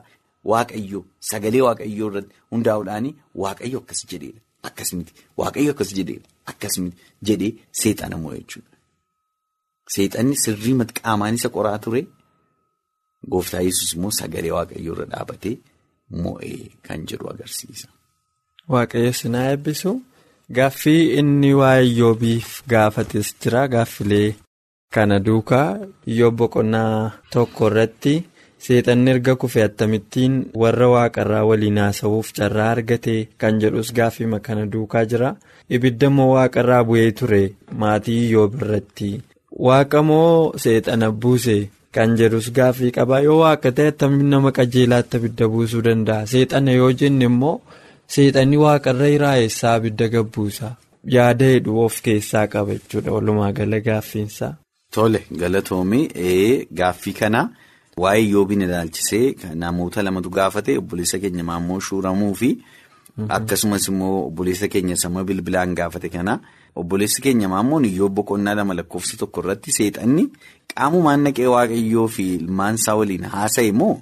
waaqayyoo 0.50 1.02
sagalee 1.30 1.62
waaqayyoo 1.68 2.08
irratti 2.10 2.34
hundaa'uudhaan 2.54 3.06
waaqayyo 3.42 3.78
akkas 3.82 4.00
jedheera 4.10 4.40
akkasumatti 4.68 5.12
waaqayyo 5.42 5.70
akkas 5.74 5.90
jedheera 5.98 6.26
akkasumatti 6.52 7.00
jedhee 7.28 7.52
seexana 7.80 8.16
mo'e 8.22 8.38
jechuudha. 8.40 8.74
Seexanni 9.94 10.34
sirrii 10.44 10.74
qaamaan 11.00 11.34
isa 11.38 11.48
qoraa 11.56 11.78
ture 11.84 12.02
gooftaa 13.32 13.62
yesus 13.68 13.90
immoo 13.96 14.12
sagalee 14.20 14.52
waaqayyoo 14.58 14.94
irra 14.96 15.06
dhaabatee. 15.12 15.56
Mo'ee 16.22 16.58
kan 16.86 17.00
jedhu 17.10 17.26
agarsiisa. 17.32 17.88
Waaqayyo 18.72 19.12
sinaa 19.20 19.46
eebbisu 19.52 19.90
gaaffii 20.56 21.02
inni 21.20 21.50
waa'ee 21.60 21.86
Iyyoobiif 21.90 22.48
gaafates 22.72 23.28
jira 23.42 23.62
gaaffilee 23.74 24.28
kana 24.94 25.16
duukaa 25.26 25.68
Iyyoob 26.12 26.34
boqonnaa 26.40 26.96
tokko 27.32 27.66
irratti 27.70 28.14
seexanni 28.64 29.10
erga 29.14 29.34
kufe 29.42 29.60
attamittiin 29.68 30.34
warra 30.62 30.88
waaqarraa 30.94 31.44
waliin 31.50 31.78
haasa'uuf 31.84 32.32
carraa 32.38 32.70
argate 32.74 33.16
kan 33.40 33.60
jedhus 33.62 33.92
gaaffima 33.98 34.38
kana 34.46 34.66
duukaa 34.72 35.04
jira 35.12 35.30
ibidda 35.78 36.10
moo 36.16 36.28
waaqarraa 36.34 36.82
bu'ee 36.88 37.10
ture 37.18 37.42
maatii 37.80 38.18
Iyyoob 38.26 38.54
irratti 38.62 39.10
waaqa 39.68 40.02
moo 40.02 40.52
seexana 40.64 41.10
buuse. 41.22 41.58
Kan 41.96 42.10
jedhus 42.18 42.46
gaaffii 42.56 42.90
qabaa 42.96 43.20
yoo 43.26 43.36
waaqa 43.42 43.70
ta'e 43.76 43.88
attamiin 43.92 44.28
nama 44.30 44.50
qajeelaatti 44.56 45.16
abidda 45.18 45.46
buusuu 45.52 45.80
danda'a 45.86 46.26
seexana 46.32 46.72
yoo 46.78 46.90
jenne 47.00 47.24
immoo 47.30 47.54
seexanni 48.14 48.56
waaqarra 48.64 49.06
iraayessaa 49.16 49.72
abidda 49.78 50.08
gabbuusa 50.14 50.68
yaada 51.14 51.44
heduu 51.52 51.78
of 51.84 51.96
keessaa 52.08 52.46
qaba 52.54 52.74
jechuudha 52.78 53.12
walumaa 53.16 53.52
gala 53.58 53.80
gaaffiinsaa. 53.86 54.52
Tole 54.94 55.20
galatoomii 55.40 56.04
gaaffii 56.80 57.12
kana 57.20 57.40
waa'ee 58.02 58.20
Iyyoobiin 58.22 58.60
ilaalchisee 58.62 59.34
namoota 59.54 60.02
lamatu 60.02 60.30
gaafate 60.30 60.76
obboleessa 60.78 61.18
keenya 61.18 61.44
maammoo 61.50 61.80
shuuramuu 61.80 62.34
fi 62.40 62.48
akkasumas 63.36 63.86
immoo 63.88 64.26
obboleessa 64.26 64.68
keenya 64.68 64.96
sammuu 65.02 65.24
bilbilaan 65.24 65.72
gaafate 65.74 66.08
kana. 66.12 66.34
Obboleessi 66.76 67.22
keenya 67.22 67.48
maammoon 67.48 67.84
Iyyoob 67.88 68.12
boqonnaa 68.18 68.54
lama 68.54 68.74
lakkoofsa 68.74 69.16
tokko 69.16 69.40
irratti 69.40 69.72
seexanni 69.72 70.24
qaamumaan 70.74 71.22
naqee 71.24 71.46
waaqayyoo 71.54 72.08
fi 72.16 72.26
ilmaan 72.34 72.74
isaa 72.80 72.96
waliin 73.00 73.24
haasa'e 73.34 73.72
moo 73.72 73.94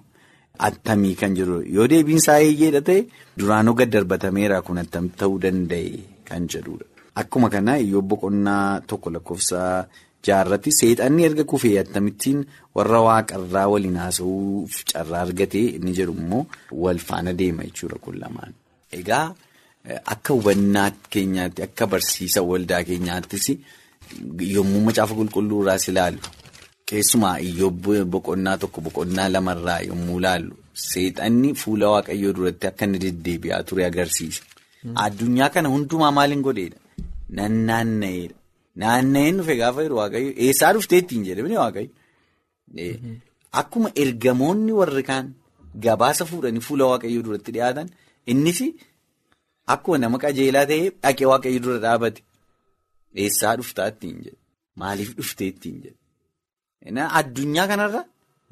attamii 0.69 1.15
kan 1.21 1.35
jiru 1.39 1.61
yoo 1.77 1.87
deebiin 1.93 2.19
isaa 2.23 2.39
eeyyeedha 2.49 2.81
ta'e 2.89 3.05
duraanuu 3.39 3.75
gad 3.83 3.91
darbatameera 3.95 4.63
kun 4.63 4.79
attam 4.83 5.09
ta'uu 5.23 5.39
danda'e 5.47 6.01
kan 6.31 6.49
jedhudha. 6.57 6.85
Akkuma 7.15 7.49
kana 7.51 7.79
Iyyoob 7.79 8.09
boqonnaa 8.15 8.81
tokko 8.81 9.11
lakkoofsa 9.19 9.87
jaarratti 10.27 10.71
seexanni 10.81 11.25
erga 11.29 11.45
kufee 11.53 11.75
attamittiin 11.83 12.41
warra 12.77 13.01
waaqarraa 13.09 13.67
waliin 13.73 13.97
haasa'uuf 14.03 14.73
carraa 14.93 15.23
argate 15.27 15.61
inni 15.79 15.93
jedhu 15.99 16.15
immoo 16.23 16.43
wal 16.85 16.99
faana 17.09 17.33
deema 17.41 17.63
jechuudha 17.69 17.99
kun 18.05 18.17
lamaan. 18.23 18.53
Egaa. 19.01 19.27
Akka 20.13 20.33
hubannaa 20.37 20.91
keenyaatti 21.15 21.63
akka 21.67 21.87
barsiisa 21.93 22.41
waldaa 22.51 22.83
keenyaattis 22.91 23.47
yommuu 24.55 24.81
macaafa 24.87 25.15
qulqulluu 25.19 25.59
irraas 25.63 25.85
ilaallu 25.93 26.21
keessumaa 26.91 27.37
Iyyoob 27.49 27.85
boqonnaa 28.15 28.57
tokko 28.63 28.81
boqonnaa 28.87 29.29
lamarraa 29.35 29.81
yommuu 29.89 30.19
ilaallu 30.23 30.55
seexanni 30.87 31.51
fuula 31.63 31.87
waaqayyoo 31.95 32.33
duratti 32.39 32.67
akka 32.71 32.85
inni 32.89 32.99
deddeebi'aa 33.05 33.63
ture 33.69 33.85
agarsiisa. 33.91 34.43
Addunyaa 35.05 35.51
kana 35.55 35.69
hundumaa 35.75 36.11
maaliin 36.21 36.43
godheedha? 36.49 36.79
Nannaanna'eedha. 37.37 38.35
Naanna'een 38.83 39.39
dhufe 39.39 39.55
gaafa 39.63 39.85
jiru 39.87 40.01
waaqayyo 40.01 40.31
eessaa 40.47 40.73
dhuftee 40.77 41.01
ittiin 41.03 41.25
jedhamne 41.29 41.57
waaqayyo. 41.63 41.91
Akkuma 43.61 43.95
ergamoonni 44.03 44.73
warri 44.81 45.05
kaan 45.11 45.35
gabaasa 45.87 46.29
fuudhanii 46.31 46.67
fuula 46.69 46.91
waaqayyoo 46.93 47.27
duratti 47.27 47.57
dhiyaatan 47.57 47.89
innis. 48.33 48.61
Akkuma 49.75 49.99
nama 49.99 50.23
qajeelaa 50.25 50.67
ta'ee 50.71 50.95
dhaqee 51.03 51.31
waaqayyo 51.33 51.65
dura 51.67 51.83
dhaabate 51.87 52.21
eessaa 53.23 53.55
dhuftaa 53.59 53.89
ittiin 53.93 54.17
jedhe 54.25 54.39
maaliif 54.83 55.13
dhuftee 55.19 55.49
ittiin 55.53 55.77
jedhe 55.85 57.07
addunyaa 57.21 57.67
kanarra 57.73 58.03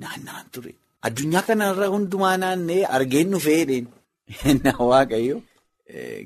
naanna'an 0.05 0.47
ture 0.55 0.75
addunyaa 1.09 1.45
kanarra 1.49 1.89
hundumaa 1.95 2.37
naanna'ee 2.45 2.85
argeen 2.99 3.35
dhufeedheen 3.35 3.87
na 4.65 4.73
waaqayyo 4.91 5.37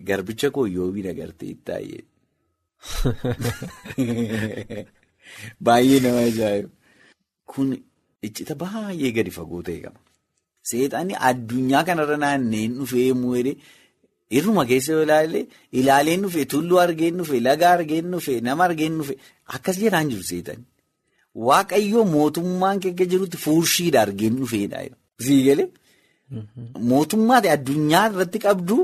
garbicha 0.09 0.51
koo 0.55 0.67
Iyyoobiin 0.73 1.09
agartee 1.15 1.55
taa'ee 1.71 2.03
baay'ee 5.67 6.01
nama 6.05 6.21
ajaa'iba 6.31 6.69
kun 7.53 7.69
iccita 8.29 8.55
baay'ee 8.63 9.11
gadi 9.17 9.31
fagoo 9.39 9.63
ta'e 9.69 9.79
qaba 9.85 10.01
seexanni 10.71 11.15
addunyaa 11.31 11.85
kanarra 11.89 12.17
naanna'een 12.25 12.73
dhufee 12.79 13.11
mu'ee. 13.23 13.55
Irruma 14.37 14.63
keessa 14.71 14.91
yoo 14.97 15.03
ilaalle 15.07 15.41
ilaaleen 15.81 16.23
dhufe 16.25 16.41
tulluu 16.53 16.79
argeen 16.85 17.15
dhufe 17.21 17.37
laga 17.47 17.67
argeen 17.77 18.07
dhufe 18.15 18.33
nama 18.47 18.63
argeen 18.69 18.95
dhufe 19.01 19.15
akkas 19.57 19.77
jedhaan 19.83 20.09
jiru 20.13 20.25
seexanni. 20.31 20.65
Waaqayyoo 21.49 22.05
mootummaan 22.17 22.81
keessa 22.85 23.05
jirutti 23.13 23.37
fuurshiidha 23.45 23.99
argeen 24.07 24.35
dhufeedha. 24.41 24.79
Siigale 25.27 25.65
mootummaa 26.91 27.41
addunyaa 27.57 28.05
irratti 28.11 28.39
qabdu 28.47 28.77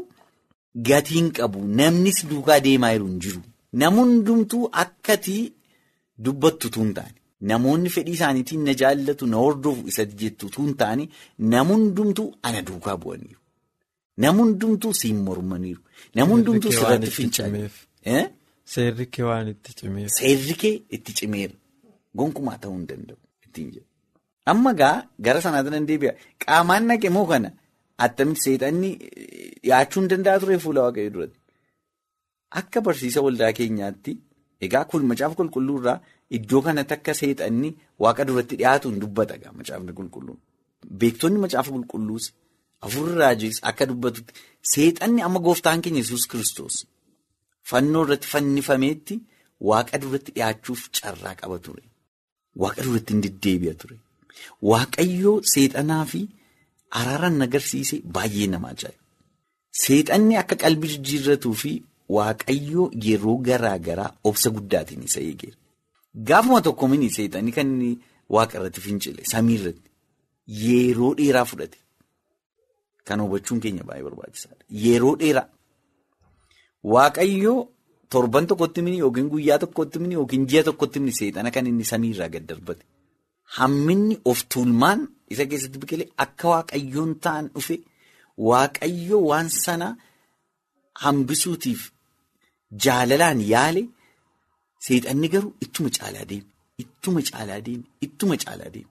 gatiin 0.88 1.28
qabu 1.38 1.58
namnis 1.80 2.18
duukaa 2.30 2.60
deemaa 2.66 2.92
jiru 2.94 3.06
hin 3.10 3.18
jiru. 3.24 3.40
Namoonni 3.80 4.14
hundumtuu 4.18 4.64
akkatii 4.82 5.42
dubbattu 6.24 6.68
tun 6.74 6.90
taane 6.96 7.14
namoonni 7.50 7.88
fedhii 7.94 8.14
isaaniitiin 8.18 8.64
na 8.68 8.72
jaallatu 8.80 9.26
na 9.30 9.36
hordofu 9.44 9.82
isa 9.92 10.04
jettu 10.22 10.46
tun 10.56 10.74
taane 10.82 11.04
namoonni 11.54 11.86
hundumtuu 11.88 12.28
ana 12.48 12.60
duukaa 12.68 12.96
bu'aniiru. 13.04 13.40
Namoonni 14.24 14.52
hundumtuu 14.52 14.92
siin 15.00 15.18
mormaniiru. 15.28 15.80
Namoonni 16.16 16.44
hundumtuu 16.46 16.72
sirratti 16.78 17.10
finca'aniiru. 17.18 17.70
Seerri 18.74 19.06
kee 19.14 19.24
waan 19.28 19.48
itti 19.54 19.70
cimeera. 19.80 20.08
Seerri 20.18 20.54
kee 20.62 20.74
itti 20.98 21.12
cimeera. 21.20 21.54
Gonkumaa 22.18 22.58
ta'uu 22.62 22.76
hin 22.76 22.86
danda'u. 22.90 23.18
Amma 24.52 24.72
gaa 24.80 24.96
gara 25.26 25.40
sanaatti 25.44 25.70
nan 25.74 25.86
deebi'a. 25.88 26.12
Qaamaan 26.44 26.84
naqe 26.90 27.08
moo 27.16 27.26
kana 27.32 27.48
attamitti 28.06 28.42
seexanni 28.46 28.90
dhiyaachuu 29.62 30.00
hin 30.02 30.08
danda'a 30.12 30.38
ture 30.44 30.58
fuula 30.64 30.80
waaqayyoo 30.86 31.12
duratti. 31.16 31.38
Akka 32.60 32.78
barsiisa 32.86 33.20
waldaa 33.26 33.52
keenyaatti 33.58 34.12
egaa 34.66 34.84
kun 34.90 35.02
macaafa 35.10 35.34
qulqulluu 35.40 35.76
irraa 35.80 35.98
iddoo 36.36 36.60
kanatti 36.66 36.94
akka 36.96 37.12
seexanni 37.20 37.68
waaqa 38.02 38.22
duratti 38.28 38.54
dhiyaatu 38.60 38.86
hin 38.90 39.00
dubbata 39.02 39.34
gaa 39.42 39.52
macaafni 39.58 39.92
qulqulluun. 39.98 40.38
Beektonni 41.00 41.38
macaafa 41.44 41.70
qulqulluus. 41.76 42.24
Afurri 42.86 43.14
raajis 43.22 43.56
akka 43.70 43.84
dubbatutti 43.90 44.32
seexanni 44.72 45.20
amma 45.26 45.40
gooftaan 45.46 45.80
keenya 45.84 46.00
yesus 46.04 46.24
kiristoos 46.30 46.76
fannoo 47.70 48.02
irratti 48.06 48.28
fannifameetti 48.32 49.14
waaqa 49.70 49.96
duratti 50.02 50.30
dhiyaachuuf 50.36 50.80
carraa 50.96 51.34
qaba 51.40 51.56
ture. 51.64 51.84
Waaqa 52.62 52.80
duratti 52.86 53.10
hin 53.14 53.22
deddeebi'a 53.26 53.74
ture. 53.80 53.96
Waaqayyoo 54.70 55.36
seexanaa 55.52 56.04
fi 56.12 56.20
araaraan 57.00 57.42
agarsiise 57.46 57.96
baay'ee 58.16 58.48
nama 58.54 58.68
ajaa'iba. 58.74 59.00
Seexanni 59.82 60.34
akka 60.42 60.56
qalbii 60.62 60.90
jijjiirratuu 60.94 61.54
fi 61.62 61.72
waaqayyoo 62.08 62.90
yeroo 63.06 63.36
garaa 63.48 63.78
garaa 63.78 64.10
obsa 64.24 64.50
guddaatiin 64.50 65.02
isa 65.08 65.20
eegeera. 65.20 65.56
Gaafuma 66.28 66.60
tokko 66.62 66.88
mini 66.88 67.10
seexanni 67.10 67.52
kan 67.52 67.66
inni 67.72 67.98
waaqa 68.28 68.58
irratti 68.58 68.80
fincile 68.80 69.22
samii 69.32 69.54
irratti 69.60 69.90
yeroo 70.64 71.14
dheeraa 71.18 71.44
fudhate. 71.44 71.78
Kan 73.06 73.20
hubachuun 73.24 73.60
keenya 73.60 73.84
baay'ee 73.88 74.04
barbaachisaadha. 74.08 74.64
Yeroo 74.84 75.16
dheeraa 75.20 75.48
waaqayyoo 76.94 77.68
torban 78.10 78.46
tokkotti 78.46 78.82
mini 78.82 78.98
yookiin 78.98 79.28
guyyaa 79.32 79.58
tokkotti 79.58 79.98
mini 79.98 80.14
yookiin 80.14 80.46
ji'a 80.50 80.62
tokkotti 80.68 81.00
mini 81.00 81.12
seexana 81.18 81.50
kan 81.50 81.66
inni 81.66 81.84
samiirraa 81.84 82.28
gad 82.28 82.46
darbate. 82.48 82.82
Hamminni 83.56 84.16
of 84.24 84.38
tuulmaan 84.52 85.00
isa 85.30 85.44
keessatti 85.46 85.78
biqilee 85.82 86.08
akka 86.24 86.48
waaqayyoon 86.54 87.12
ta'an 87.24 87.44
dhufe 87.54 87.76
waaqayyoo 88.48 89.22
waan 89.30 89.48
sana 89.64 89.88
hambisuutiif 91.02 91.80
jaalalaan 92.84 93.40
yaale 93.52 93.82
seexanni 94.86 95.28
garuu 95.34 95.52
ittuma 95.66 95.90
caalaa 95.98 96.24
deeme. 96.30 96.46
Ittuma 96.82 97.20
caalaa 97.30 97.60
deeme. 97.66 97.84
Ittuma 98.06 98.36
caalaa 98.44 98.70
deeme. 98.74 98.90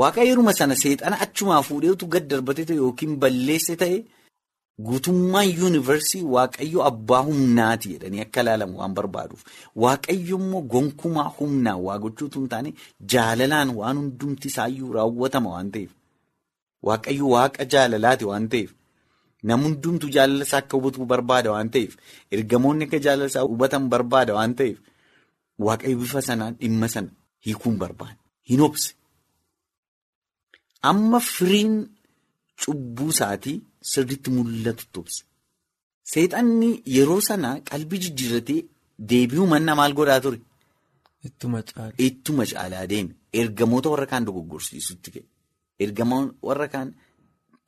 Waaqayyooruma 0.00 0.52
sana 0.58 0.74
seexana 0.82 1.16
achumaa 1.24 1.62
fuudheetu 1.68 2.06
gad 2.12 2.24
darbate 2.30 2.62
ta'e 2.68 2.76
yookiin 2.82 3.16
balleesse 3.22 3.76
ta'e 3.82 3.98
Guutummaan 4.86 5.48
yuunivarsii 5.58 6.22
waaqayyo 6.34 6.80
abbaa 6.90 7.20
humnaati 7.26 7.88
jedhanii 7.92 8.20
akka 8.24 8.40
ilaalamu 8.44 8.78
waan 8.80 8.94
barbaaduuf 8.98 9.42
waaqayyo 9.82 10.36
immoo 10.40 10.62
gonkumaa 10.72 11.28
humnaan 11.36 11.80
waa 11.86 11.98
gochuutu 12.04 12.38
hin 12.40 12.48
taane 12.54 12.70
jaalalaan 13.12 13.70
waan 13.76 13.96
hundumti 14.00 14.48
isaayyuu 14.52 14.90
raawwatama 14.96 15.50
waan 15.54 15.70
ta'eef 15.76 15.92
waaqayyo 16.88 17.26
waaqa 17.34 17.62
jaalalaati 17.74 18.24
waan 18.30 18.48
ta'eef 18.54 18.70
namni 19.48 19.66
hundumtu 19.68 20.06
jaalala 20.16 20.44
isaa 20.48 20.60
akka 20.64 20.74
hubatu 20.78 20.98
barbaada 21.12 21.48
waan 21.54 21.68
ta'eef 21.74 21.92
ergamoonni 22.36 22.84
akka 22.88 22.98
jaalala 23.06 23.28
isaa 23.32 23.44
hubatan 23.52 23.84
barbaada 23.92 24.32
waan 24.38 24.52
ta'eef 24.58 24.78
waaqayyo 25.66 25.96
bifa 26.02 26.20
sanaan 26.28 26.54
dhimma 26.60 26.88
sana 26.94 27.10
hiikuun 27.46 27.76
barbaada 27.82 28.18
hin 28.50 28.60
obse. 28.68 28.90
Amma 30.90 31.18
firiin 31.34 31.74
cubbuu 32.62 33.10
isaatii 33.14 33.56
sirriitti 33.90 34.28
mul'atu 34.36 34.84
tobse. 34.94 35.20
Seexanni 36.12 36.70
yeroo 36.96 37.20
sana 37.28 37.48
qalbii 37.70 38.00
jijjiirratee 38.04 38.60
deebi'uu 39.10 39.46
manna 39.52 39.72
maal 39.78 39.92
godhaa 39.98 40.20
ture? 40.24 40.38
Ittuma 42.06 42.44
caalaa 42.52 42.86
deeme. 42.92 43.12
Ergamoota 43.40 43.88
warra 43.92 44.06
kaan 44.12 44.24
dogoggorsiisutti 44.26 45.08
ka'e. 45.14 45.24
Ergamoota 45.84 46.34
warra 46.48 46.66
kaan 46.74 46.88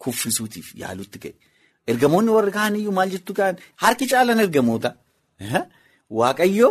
kuffisuutiif 0.02 0.66
yaalutti 0.82 1.18
ka'e. 1.22 1.34
Ergamoonni 1.92 2.30
warra 2.36 2.52
kaan 2.58 2.76
iyyuu 2.80 2.92
maal 2.98 3.10
jettu 3.14 3.32
kaan 3.40 3.54
harki 3.82 4.06
caalan 4.12 4.40
ergamoota. 4.44 4.90
Waaqayyo 6.20 6.68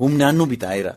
humnaan 0.00 0.36
nu 0.38 0.46
bitaayeera. 0.52 0.92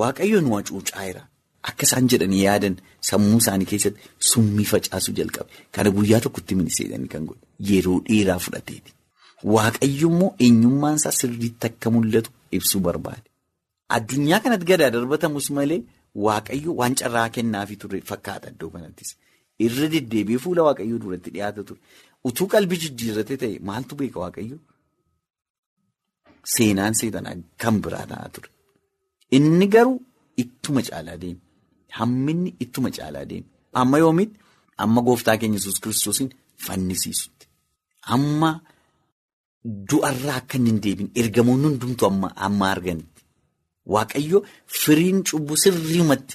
Waaqayyo 0.00 0.40
nu 0.40 0.50
hacuucaayeera. 0.56 1.22
Akka 1.68 1.82
isaan 1.86 2.08
jedhanii 2.12 2.42
yaadan 2.46 2.74
sammuu 3.08 3.38
isaanii 3.42 3.66
keessatti 3.72 4.00
summii 4.30 4.64
facaasuu 4.72 5.14
jalqabe. 5.18 5.50
Kana 5.74 5.90
guyyaa 5.96 6.20
tokkotti 6.26 6.54
miniseedhanii 6.60 7.08
kan 7.14 7.24
godhe 7.30 7.44
yeroo 7.70 7.98
dheeraa 8.08 8.38
fudhateeti. 8.46 8.90
Waaqayyo 9.54 10.08
immoo 10.12 10.30
eenyummaan 10.46 10.96
isaa 11.02 11.12
sirriitti 11.20 11.66
akka 11.70 11.88
mul'atu 11.96 12.30
ibsuu 12.58 12.80
barbaade. 12.88 13.26
Addunyaa 13.96 14.40
kanatti 14.44 14.66
gadaa 14.72 14.90
darbatamus 14.96 15.50
malee 15.58 15.80
Waaqayyo 16.26 16.70
waan 16.80 16.94
carraa 17.00 17.28
kennaafii 17.38 17.76
ture 17.82 17.98
fakkaata 18.10 18.48
iddoo 18.54 18.70
kanattis. 18.74 19.10
Irra 19.64 19.86
deddeebi'ee 19.94 20.38
fuula 20.44 20.62
Waaqayyoo 20.68 20.98
duratti 21.02 21.30
dhiyaata 21.34 21.62
ture. 21.68 21.80
Utuu 22.28 22.46
qalbii 22.52 22.78
jijjiirrate 22.82 23.34
ta'e 23.42 23.58
maaltu 23.68 23.92
beeka 24.00 24.18
Waaqayyo? 24.22 24.56
Seenaan 26.54 26.94
seetanaa 27.00 27.36
kan 27.62 27.76
biraa 27.84 28.06
ta'aa 28.10 28.28
ture. 28.34 28.48
Inni 29.36 29.66
garuu 29.74 29.98
ittuma 30.42 30.80
caalaa 30.88 31.18
deeme. 31.22 31.40
Hamminni 31.98 32.50
ittuma 32.64 32.90
caalaa 32.96 33.26
deeme. 33.30 33.48
Amma 33.80 33.96
yoomitti 34.02 34.38
amma 34.82 35.00
gooftaa 35.06 35.36
keenya 35.40 35.58
Yesuus 35.58 35.78
kiristoosiin 35.82 36.30
fannisiisutti. 36.66 37.44
Amma 38.14 38.50
du'arraa 39.90 40.36
akka 40.40 40.54
inni 40.58 40.70
hin 40.72 40.80
deebiin 40.84 41.10
ergamoonni 41.22 41.66
hundumtu 41.70 42.02
amma 42.46 42.66
arganitti. 42.74 43.20
Waaqayyo 43.94 44.38
firiin 44.82 45.18
cubbuu 45.28 45.56
sirriimatti 45.64 46.34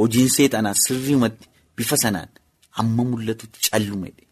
hojiin 0.00 0.30
seexanaa 0.36 0.74
sirriimatti 0.84 1.44
bifa 1.76 1.96
sanaan 2.04 2.30
amma 2.80 3.02
mul'atutti 3.10 3.58
callumadhe. 3.70 4.24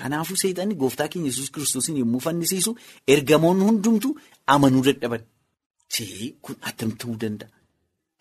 Kanaafuu 0.00 0.36
seexanni 0.42 0.74
gooftaa 0.82 1.08
keenya 1.12 1.28
Yesuus 1.30 1.50
kiristoosiin 1.54 1.98
yommuu 2.02 2.20
fannisiisu 2.26 2.70
ergamoonni 3.14 3.64
hundumtu 3.68 4.08
amanuu 4.54 4.82
dadhaban. 4.88 5.22
Chee 5.94 6.26
kun 6.44 6.56
attam 6.68 6.90
ta'uu 7.00 7.16
danda'a? 7.22 7.48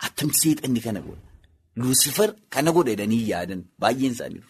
Attam 0.08 0.30
seexanni 0.42 0.82
kana 0.86 1.02
godha? 1.08 1.24
Luusifar 1.82 2.30
kana 2.54 2.72
godha 2.76 2.92
jedhanii 2.96 3.24
yaadan 3.32 3.62
baay'een 3.82 4.14
isaanii. 4.18 4.44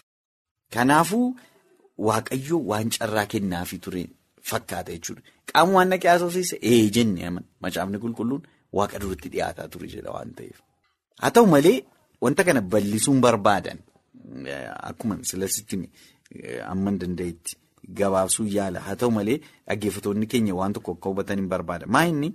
Kanaafuu 0.73 1.27
Waaqayyo 2.07 2.57
waan 2.69 2.89
carraa 2.95 3.25
kennaafii 3.31 3.79
ture 3.85 4.01
fakkaata 4.49 4.91
jechuudha. 4.95 5.21
Qaama 5.51 5.71
waan 5.77 5.89
naqee 5.91 6.09
haasofsiise 6.11 6.55
ee 6.71 6.89
jennee 6.95 7.25
aman 7.29 7.45
macaafni 7.65 7.97
qulqulluun 8.03 8.43
waaqa 8.77 8.97
duratti 9.03 9.27
dhiyaataa 9.33 9.67
ture 9.73 9.87
jedha 9.93 10.11
waan 10.15 10.31
ta'eef. 10.37 10.57
Haa 11.21 11.31
ta'u 11.35 11.45
malee 11.53 11.77
wanta 12.23 12.41
kana 12.47 12.61
bal'isuun 12.75 13.19
barbaadan 13.25 13.79
akkuma 14.89 15.15
silasitti 15.31 15.75
amma 16.71 16.91
danda'etti 17.01 17.53
gabaabsuu 17.99 18.47
yaala. 18.57 18.79
Haa 18.87 18.95
ta'u 19.01 19.11
malee 19.17 19.37
dhaggeeffattoonni 19.67 20.25
keenya 20.33 20.53
waan 20.59 20.73
tokko 20.77 20.91
akka 20.97 21.09
hubatan 21.11 21.37
hin 21.41 21.47
barbaada. 21.53 21.85
Maa 21.95 22.05
inni 22.11 22.29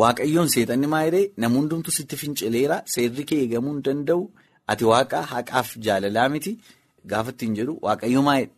waaqayyoon 0.00 0.48
seexanni 0.54 0.86
maa 0.94 1.04
jedhee 1.06 1.24
namni 1.44 1.58
hundumtu 1.60 1.90
sitti 1.98 2.16
fincileera 2.22 2.76
seerri 2.94 3.24
kee 3.30 3.38
eegamuu 3.44 3.72
hin 3.76 3.82
danda'u 3.88 4.22
ati 4.74 4.84
waaqa 4.92 5.18
haqaaf 5.32 5.68
jaalalaa 5.86 6.28
miti 6.34 6.52
gaafa 7.12 7.30
ittiin 7.36 7.54
jedhu 7.60 7.72
waaqayyo 7.86 8.20
maa 8.28 8.36
jedhe 8.40 8.52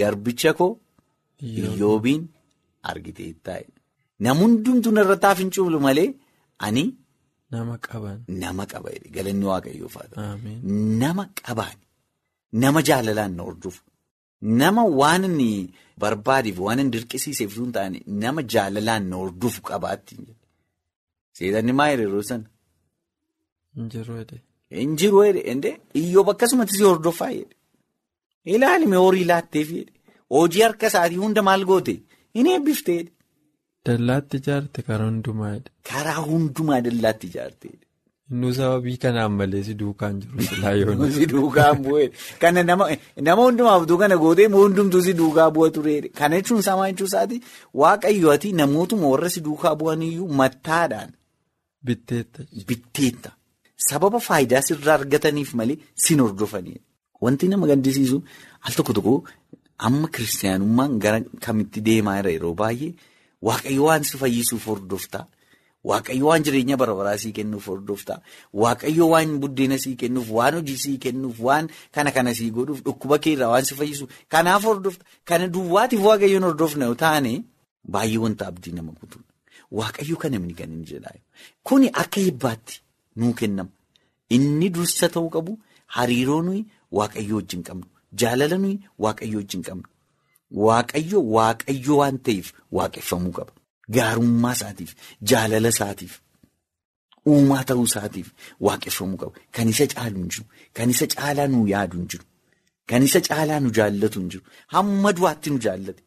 garbicha 0.00 0.52
koo 0.60 0.70
iyyoobiin 1.42 2.22
argitee 2.90 3.32
taa'e. 3.46 3.64
Namni 4.24 4.42
hundumtuu 4.44 4.92
narratti 4.98 5.26
haa 5.26 5.34
fincilu 5.40 5.80
malee 5.86 6.08
ani. 6.66 6.84
Nama 7.52 7.74
qaban. 7.86 8.18
Nama 8.42 8.64
qaba 8.72 8.88
galanni 9.16 9.46
waaqayyoof 9.52 9.94
haa 10.00 10.08
ta'u. 10.12 10.22
Nama 11.02 11.24
qabaan 11.46 11.76
nama 12.62 12.80
jaalalaan 12.88 13.32
na 13.36 13.42
hordofu 13.48 13.82
nama 14.60 14.82
waan 15.00 15.24
inni 15.28 15.48
barbaadeef 16.02 16.58
waan 16.66 16.78
inni 16.82 16.92
dirqisiiseef 16.96 17.50
sun 17.58 17.70
taane 17.76 17.98
nama 18.22 18.40
jaalalaan 18.54 19.04
na 19.10 19.16
hordofu 19.22 19.60
qabaatti. 19.68 20.14
Seexanni 21.36 21.72
maa 21.78 21.88
yeroo 21.92 22.22
sana. 22.30 22.46
Injiru 23.80 24.14
jedhe. 24.20 24.38
Injiru 24.84 25.18
jedhe 25.26 25.72
iyyoob 26.00 26.28
akkasumatti 26.32 26.74
si 26.78 26.84
hordofaa 26.90 27.30
jedhe. 27.38 27.54
Ilaalime 28.54 28.96
horii 29.04 29.24
laatteef 29.32 29.68
jedhe. 29.78 29.92
Hojii 30.36 30.62
harka 30.66 30.86
isaatii 30.92 31.20
hunda 31.24 31.42
maal 31.48 31.62
goote 31.70 31.94
hin 32.36 32.46
eebbiftee 32.52 32.96
jedhe. 33.00 33.10
Dallaatti 33.86 34.36
ijaarte 34.42 34.80
karaa 34.88 35.08
hundumaa 35.10 35.52
jedhe. 35.56 35.70
Karaa 35.90 36.20
hundumaa 36.28 36.80
dallaatti 36.86 37.26
ijaarte. 37.32 37.68
Innuu 38.32 38.52
sababii 38.56 38.96
kanaan 38.96 39.32
malee 39.38 39.62
si 39.66 39.74
duukaan 39.80 40.20
jiru 40.20 40.42
silaa 40.48 40.72
yoona. 40.80 41.10
Si 41.12 41.26
duukaan 41.32 41.82
bu'ee 41.84 42.06
kana 42.40 42.62
nama 42.62 43.42
hundumaaf 43.42 43.82
utuu 43.84 43.98
kana 44.02 44.16
gootee 44.22 44.46
hundumtuu 44.54 45.02
si 45.06 45.12
duukaa 45.18 45.50
bu'a 45.50 45.70
tureedha. 45.76 46.08
Kana 46.18 46.36
jechuun 46.40 46.60
isaa 46.64 46.76
maal 46.78 46.92
jechuu 46.92 47.06
isaati 47.10 47.40
waaqayyo 47.82 48.30
ati 48.34 48.52
namootuma 48.60 49.06
warra 49.12 49.28
si 49.34 49.40
duukaa 49.48 49.74
bu'aniyyuu 49.82 50.28
mattaadhaan. 50.40 51.10
Bitteetta. 51.86 52.42
Bitteetta. 52.68 53.30
Sababa 53.88 54.20
faayidaa 54.26 54.62
sirraa 54.68 54.94
argataniif 55.00 55.54
malee 55.54 55.76
sin 56.06 56.20
hordofanii. 56.24 56.80
Wanti 57.20 57.48
nama 57.48 57.66
gaddisiisu 57.66 58.22
al 58.66 58.72
tokko 58.76 58.92
tokko 58.96 59.14
amma 59.78 60.08
kiristaanummaan 60.08 60.98
gara 60.98 61.20
kamitti 61.46 61.80
deemaa 61.88 62.16
jira 62.22 62.30
yeroo 62.38 62.54
baay'ee 62.60 62.92
waaqayyo 63.48 63.84
waan 63.90 64.04
si 64.08 64.16
fayyisuuf 64.22 64.66
hordoftaa. 64.72 65.26
Waaqayyo 65.84 66.26
waan 66.30 66.42
jireenya 66.44 66.76
bara 66.80 66.94
baraa 66.98 67.18
sii 67.22 67.32
kennuuf 67.36 67.66
hordoftaa. 67.68 68.20
Waaqayyo 68.62 69.08
waan 69.12 69.38
buddeena 69.40 69.78
sii 69.78 69.96
kennuuf, 70.00 70.30
waan 70.30 70.54
hojii 70.58 70.78
sii 70.84 70.98
kennuuf, 70.98 71.40
waan 71.40 71.68
kana 71.92 72.10
kana 72.16 72.34
sii 72.34 72.50
godhuuf, 72.50 72.80
dhukkuba 72.86 73.18
keerraa 73.18 73.48
waan 73.52 73.64
si 73.68 73.74
fayyisuuf. 73.74 74.10
Kanaaf 74.28 74.64
hordofta. 74.64 75.04
Kana 75.24 75.48
duwwaatiif 75.48 76.00
waaqayyoon 76.08 76.44
hordofna 76.48 76.84
yoo 76.88 76.94
taane 77.04 77.32
baay'ee 77.84 78.18
wanta 78.24 78.46
abdii 78.46 78.72
nama 78.72 78.92
kutuudha. 78.92 79.28
Waaqayyo 79.78 80.16
kana 80.16 80.38
mini 80.38 80.54
kan 80.54 80.72
inni 80.72 80.86
jedhaa. 80.92 81.16
Kuni 81.62 81.88
akka 82.02 82.20
eebbaatti 82.20 82.80
nuu 83.16 83.32
kennama. 83.40 83.70
Inni 84.36 84.68
dursa 84.70 85.08
ta'uu 85.08 85.30
qabu 85.36 85.58
hariiroo 85.96 86.42
nuyi 86.46 86.62
waaqayyo 86.92 87.36
wajjin 87.36 87.62
qabnu. 87.68 87.86
Jaalala 88.20 88.56
nuyi 88.62 88.76
waaqayyo 88.98 89.36
wajjin 89.42 89.62
qabnu. 89.68 89.86
Waaqayyo 90.66 91.18
waaqayyo 91.36 91.92
waan 92.00 92.16
ta'eef 92.26 92.46
waaqeffamuu 92.72 93.32
qaba. 93.38 93.52
Gaarummaa 93.96 94.52
isaatiif 94.58 94.90
jaalala 95.32 95.68
isaatiif 95.74 96.12
uumaa 97.32 97.62
ta'uu 97.68 97.84
isaatiif 97.90 98.28
waaqeffamuu 98.66 99.18
qaba. 99.22 99.32
Kan 99.54 99.68
isa 99.72 99.86
caalu 99.92 100.16
hin 100.22 100.28
jiru. 100.32 100.44
Kan 100.76 100.88
isa 100.94 101.06
caalaa 101.14 101.46
nu 101.52 101.60
yaadu 101.72 101.96
hin 101.98 102.08
jiru. 102.14 102.24
Kan 102.90 103.02
isa 103.08 103.20
caalaa 103.28 103.60
nu 103.64 103.70
jaallatu 103.78 104.18
hin 104.20 104.28
jiru. 104.34 104.44
Hamma 104.74 105.10
du'aatti 105.20 105.48
nu 105.52 105.58
jaallate. 105.66 106.02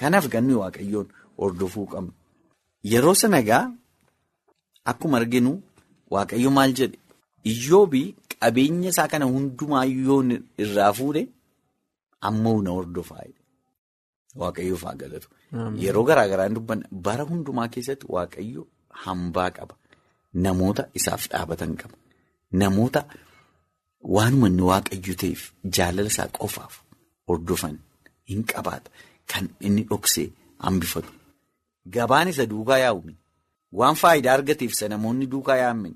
Kanaaf 0.00 0.26
kan 0.32 0.42
nuyi 0.46 0.58
waaqayyoon 0.62 1.08
hordofuu 1.40 1.86
qabnu. 1.92 2.12
Yeroo 2.92 3.14
sana 3.20 3.38
egaa 3.44 3.64
akkuma 4.92 5.16
arginu 5.20 5.52
waaqayyo 6.14 6.50
maal 6.56 6.72
jedhe 6.80 6.98
iyyoobii 7.52 8.08
qabeenya 8.40 8.88
isaa 8.92 9.08
kana 9.12 9.26
hundumaayyuu 9.34 10.20
irraa 10.64 10.92
fuudhe 10.98 11.22
amma 12.28 12.52
na 12.66 12.70
hordofaa 12.78 13.24
waaqayyoof 14.42 14.82
haa 14.88 14.96
galatu. 15.02 15.28
Yeroo 15.84 16.04
garaa 16.10 16.28
garaan 16.32 16.54
dubbanna 16.58 16.86
bara 17.08 17.24
hundumaa 17.30 17.68
keessatti 17.74 18.06
waaqayyo 18.16 18.62
hambaa 19.04 19.50
qaba. 19.56 19.74
Namoota 20.46 20.82
isaaf 21.00 21.22
dhaabatan 21.32 21.72
qaba. 21.80 21.96
Namoota 22.62 23.00
waanuma 24.16 24.46
inni 24.50 24.64
waaqayyo 24.70 25.14
ta'eef 25.24 25.42
jaalala 25.78 26.08
isaa 26.14 26.28
qofaaf 26.38 26.74
hordofan 27.28 27.74
hin 28.30 28.40
qabaata. 28.54 28.88
Kan 29.30 29.44
inni 29.66 29.82
dhoksee 29.90 30.28
hambifatu. 30.64 31.10
Gabaan 31.94 32.28
isa 32.32 32.44
duukaa 32.52 32.78
yaa'uun 32.84 33.14
waan 33.78 33.96
faayidaa 34.02 34.34
argateef 34.38 34.72
isa 34.76 34.86
namoonni 34.92 35.26
duukaa 35.32 35.56
yaa'an 35.62 35.94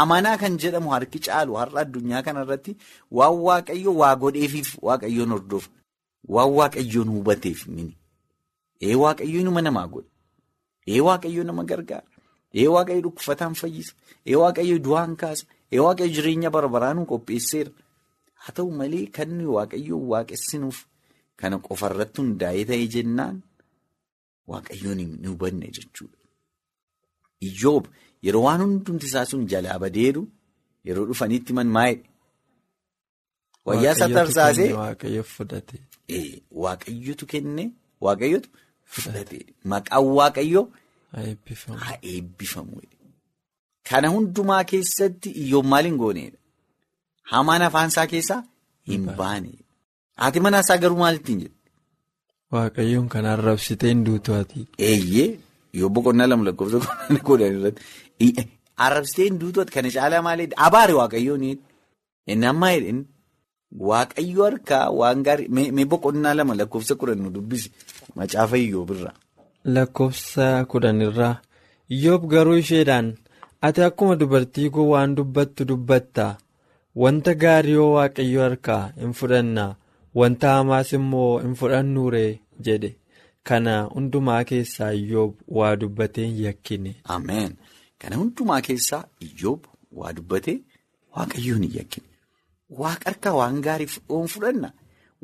amanaa 0.00 0.36
kan 0.42 0.52
jedhamu 0.62 0.88
harki 0.94 1.18
caalu 1.26 1.52
har'a 1.60 1.78
addunyaa 1.84 2.22
kanarratti 2.26 2.72
waan 3.18 3.36
waaqayyo 3.48 3.90
waa 4.00 4.14
godheefiif 4.22 4.68
waaqayyoon 4.88 5.30
hordofa. 5.36 5.68
Waan 6.34 6.50
waaqayyoon 6.58 7.08
hubateef 7.14 7.60
mini. 7.74 7.94
Ee 8.86 8.94
waaqayyo 9.02 9.40
nama 9.46 9.60
namaa 9.66 9.86
godha. 9.92 10.10
Ee 10.92 11.00
waaqayyo 11.06 11.42
nama 11.48 11.62
gargaara. 11.70 12.08
Ee 12.60 12.66
waaqayyo 12.74 13.00
dhukkufataan 13.06 13.54
fayyisa. 13.60 13.92
Ee 14.30 14.36
waaqayyo 14.42 14.76
du'aan 14.86 15.12
kaasa. 15.22 15.44
Ee 15.72 15.80
waaqayyo 15.86 16.12
jireenya 16.16 16.50
bara 16.54 16.68
baraan 16.74 17.06
qopheesseera. 17.10 17.70
Haa 18.42 18.52
ta'u 18.56 18.70
malee 18.80 19.06
kan 19.16 19.28
nuyi 19.36 19.50
waaqayyoon 19.56 20.04
waaqessinuuf 20.12 20.78
kana 21.40 21.56
qofarratti 21.68 22.18
hundaa'ee 22.22 22.64
ta'ee 22.70 22.86
jennaan 22.94 23.36
waaqayyoon 24.50 24.98
hin 25.02 25.12
hubanne 25.30 25.66
jechuudha. 25.78 26.18
Iyyoob 27.48 27.84
yeroo 28.26 28.42
waan 28.46 28.60
hundumti 28.64 29.06
isaa 29.10 29.24
sun 29.30 29.42
jalaa 29.52 29.78
badeeru 29.84 30.22
yeroo 30.90 31.06
dhufanitti 31.08 31.52
man 31.58 31.68
maayedha. 31.78 32.08
Wayyaa 33.66 33.92
isaa 33.96 34.08
tarsaasee. 34.18 34.68
Waaqayyotu 36.64 37.26
kenne 37.32 37.64
waaqayyotu 38.06 38.48
fudhate 38.96 39.38
maqaan 39.72 40.04
waaqayyoo 40.18 40.64
haa 41.12 41.96
eebbifamu. 42.02 42.80
Kana 43.88 44.08
hundumaa 44.14 44.64
keessatti 44.72 45.30
iyyoob 45.42 45.66
maal 45.72 45.84
hin 45.88 45.96
gooneedha? 46.02 46.38
Hamaan 47.32 47.62
afaan 47.68 47.88
isaa 47.94 48.06
keessaa 48.12 48.42
hin 48.90 49.04
baaneedha. 49.20 49.64
Haati 50.22 50.40
manaa 50.46 50.60
isaa 50.66 50.78
garuu 50.84 50.98
maal 51.02 51.16
ittiin 51.20 51.40
jedhu? 51.44 51.54
Waaqayyoon 52.52 53.08
kan 53.14 53.24
arrabsitee 53.32 53.88
hin 53.94 54.04
duutu 54.08 54.34
ati. 54.34 54.66
Eeyyee 54.78 55.28
yoo 55.80 55.88
boqonnaa 55.98 56.26
lama 56.30 56.44
lakkoofsa 56.48 56.78
kudhan 57.30 57.54
irratti 57.58 57.82
arrabsitee 58.88 59.24
hin 59.28 59.38
duutu 59.42 59.64
kana 59.74 59.90
caalaa 59.96 60.22
maali? 60.28 60.44
Abaare 60.68 60.92
waaqayyoon 61.00 61.42
inni 62.26 62.46
ammaa 62.52 62.72
jedhani. 62.76 63.02
Waaqayyo 63.78 64.44
harkaa 64.44 64.90
waan 64.90 65.22
gaarii 65.26 65.48
mee 65.76 65.84
boqonnaa 65.92 66.34
lama 66.34 66.54
lakkoofsa 66.60 66.94
kudhan 67.00 67.18
nu 67.22 67.30
dubbisi 67.30 67.70
macaafa 68.16 68.56
Iyyoob 68.58 68.90
irraa. 68.96 69.14
Lakkoofsa 69.74 70.64
kudhan 70.64 71.00
irraa 71.08 71.36
Iyyoob 71.90 72.24
garuu 72.32 72.56
isheedhaan 72.62 73.08
ati 73.60 73.82
akkuma 73.88 74.16
dubartii 74.20 74.70
kun 74.70 74.88
waan 74.92 75.14
dubbattu 75.18 75.64
dubbatta 75.70 76.26
wanta 77.02 77.34
gaarii 77.42 77.72
yoo 77.78 77.90
waaqayyo 77.96 78.40
harkaa 78.46 78.82
hin 79.00 79.12
fudhanna 79.20 79.64
wanta 80.20 80.54
hamaas 80.56 80.92
immoo 80.98 81.38
hin 81.44 81.54
fudhannuure 81.60 82.24
jedhe 82.68 82.90
kana 83.50 83.74
hundumaa 83.94 84.42
keessaa 84.50 84.92
Iyyoob 85.02 85.34
waa 85.60 85.76
dubbatee 85.76 86.26
hin 86.26 86.42
yakkine. 86.44 86.96
Ameen 87.04 87.56
kana 87.98 88.16
hundumaa 88.16 88.60
keessaa 88.68 89.04
Iyyoob 89.28 89.64
waa 89.92 90.12
dubbatee 90.12 90.58
waaqayyoon 91.16 91.62
hin 91.68 91.76
yakkine. 91.80 92.06
Waaqa 92.70 93.10
harkaa 93.10 93.34
waan 93.40 93.60
gaarii 93.66 93.86
fudhanna 94.34 94.72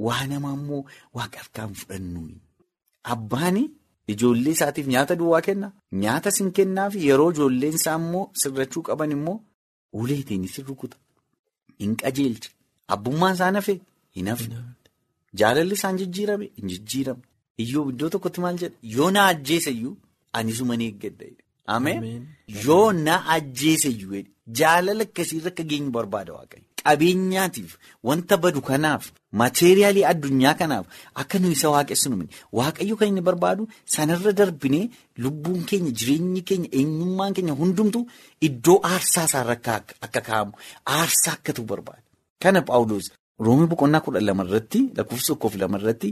waa 0.07 0.27
nama 0.33 0.53
immoo 0.59 0.85
waaqa 1.19 1.39
harkaa 1.43 1.67
hin 1.67 1.75
fudhannu. 1.83 2.23
Abbaan 3.15 3.59
ijoollee 4.15 4.53
isaatiif 4.57 4.87
nyaata 4.95 5.17
duwwaa 5.17 5.41
kenna. 5.49 5.73
Nyaata 6.03 6.31
sin 6.37 6.53
kennaaf 6.59 6.95
yeroo 7.07 7.31
ijoolleen 7.33 7.75
isaa 7.81 7.97
immoo 8.03 8.25
sirrachuu 8.43 8.83
qaban 8.89 9.13
immoo 9.17 9.41
uleetiin 9.93 10.45
isin 10.45 10.65
rukuta. 10.71 10.97
Hin 11.81 11.97
qajeelcha. 12.03 12.51
Abbummaan 12.95 13.35
isaa 13.35 13.53
hafee 13.59 13.81
hin 14.17 14.29
hafne. 14.35 14.57
Jaalalli 15.41 15.75
isaan 15.81 15.99
jijjiirame 16.01 16.51
hin 16.57 16.69
jijjiiramne. 16.75 17.25
Iyyoo 17.63 17.89
iddoo 17.91 18.09
tokkotti 18.17 18.41
maal 18.41 18.59
jedha 18.65 18.77
yoo 18.97 19.11
na 19.11 19.27
ajjeesayyuu 19.33 19.97
ani 20.33 20.53
suma 20.59 20.77
ni 20.77 20.85
eeggadha. 20.91 21.27
Ameen. 21.67 22.27
Yoo 22.67 22.93
na 22.93 23.17
ajjeesayyuu 23.37 24.23
jaalala 24.61 25.03
akkasiirra 25.09 25.49
akka 25.53 25.63
geenyu 25.73 25.91
barbaada 25.97 26.33
waaqayyo. 26.39 26.67
Qabeenyaatiif 26.87 27.71
wanta 28.09 28.37
badu 28.45 28.61
kanaaf 28.69 29.03
mateeriyaalii 29.41 30.05
addunyaa 30.13 30.55
kanaaf 30.61 30.87
akka 31.23 31.37
nuyi 31.43 31.55
isa 31.59 31.69
waaqessinu 31.75 32.17
waaqayyo 32.59 32.95
kan 33.01 33.09
inni 33.13 33.23
barbaadu 33.29 33.63
sanarra 33.95 34.33
darbinee 34.41 34.85
lubbuun 35.25 35.61
keenya 35.71 35.93
jireenyi 35.99 36.41
keenya 36.49 36.69
eenyummaan 36.81 37.33
keenya 37.37 37.55
hundumtu 37.61 38.01
iddoo 38.49 38.79
aarsaa 38.91 39.25
isaarra 39.31 39.57
akka 40.07 40.21
kaa'amu 40.29 40.53
aarsaa 40.97 41.35
akka 41.39 41.53
ta'u 41.57 41.65
barbaada. 41.73 42.03
Kana 42.43 42.61
Paawuloos 42.69 43.07
roomii 43.47 43.69
boqonnaa 43.73 44.03
kudha 44.07 44.21
lama 44.29 44.43
irratti 44.49 44.81
lakkoofsa 44.97 45.29
tokkoof 45.33 45.55
lama 45.63 45.77
irratti 45.81 46.09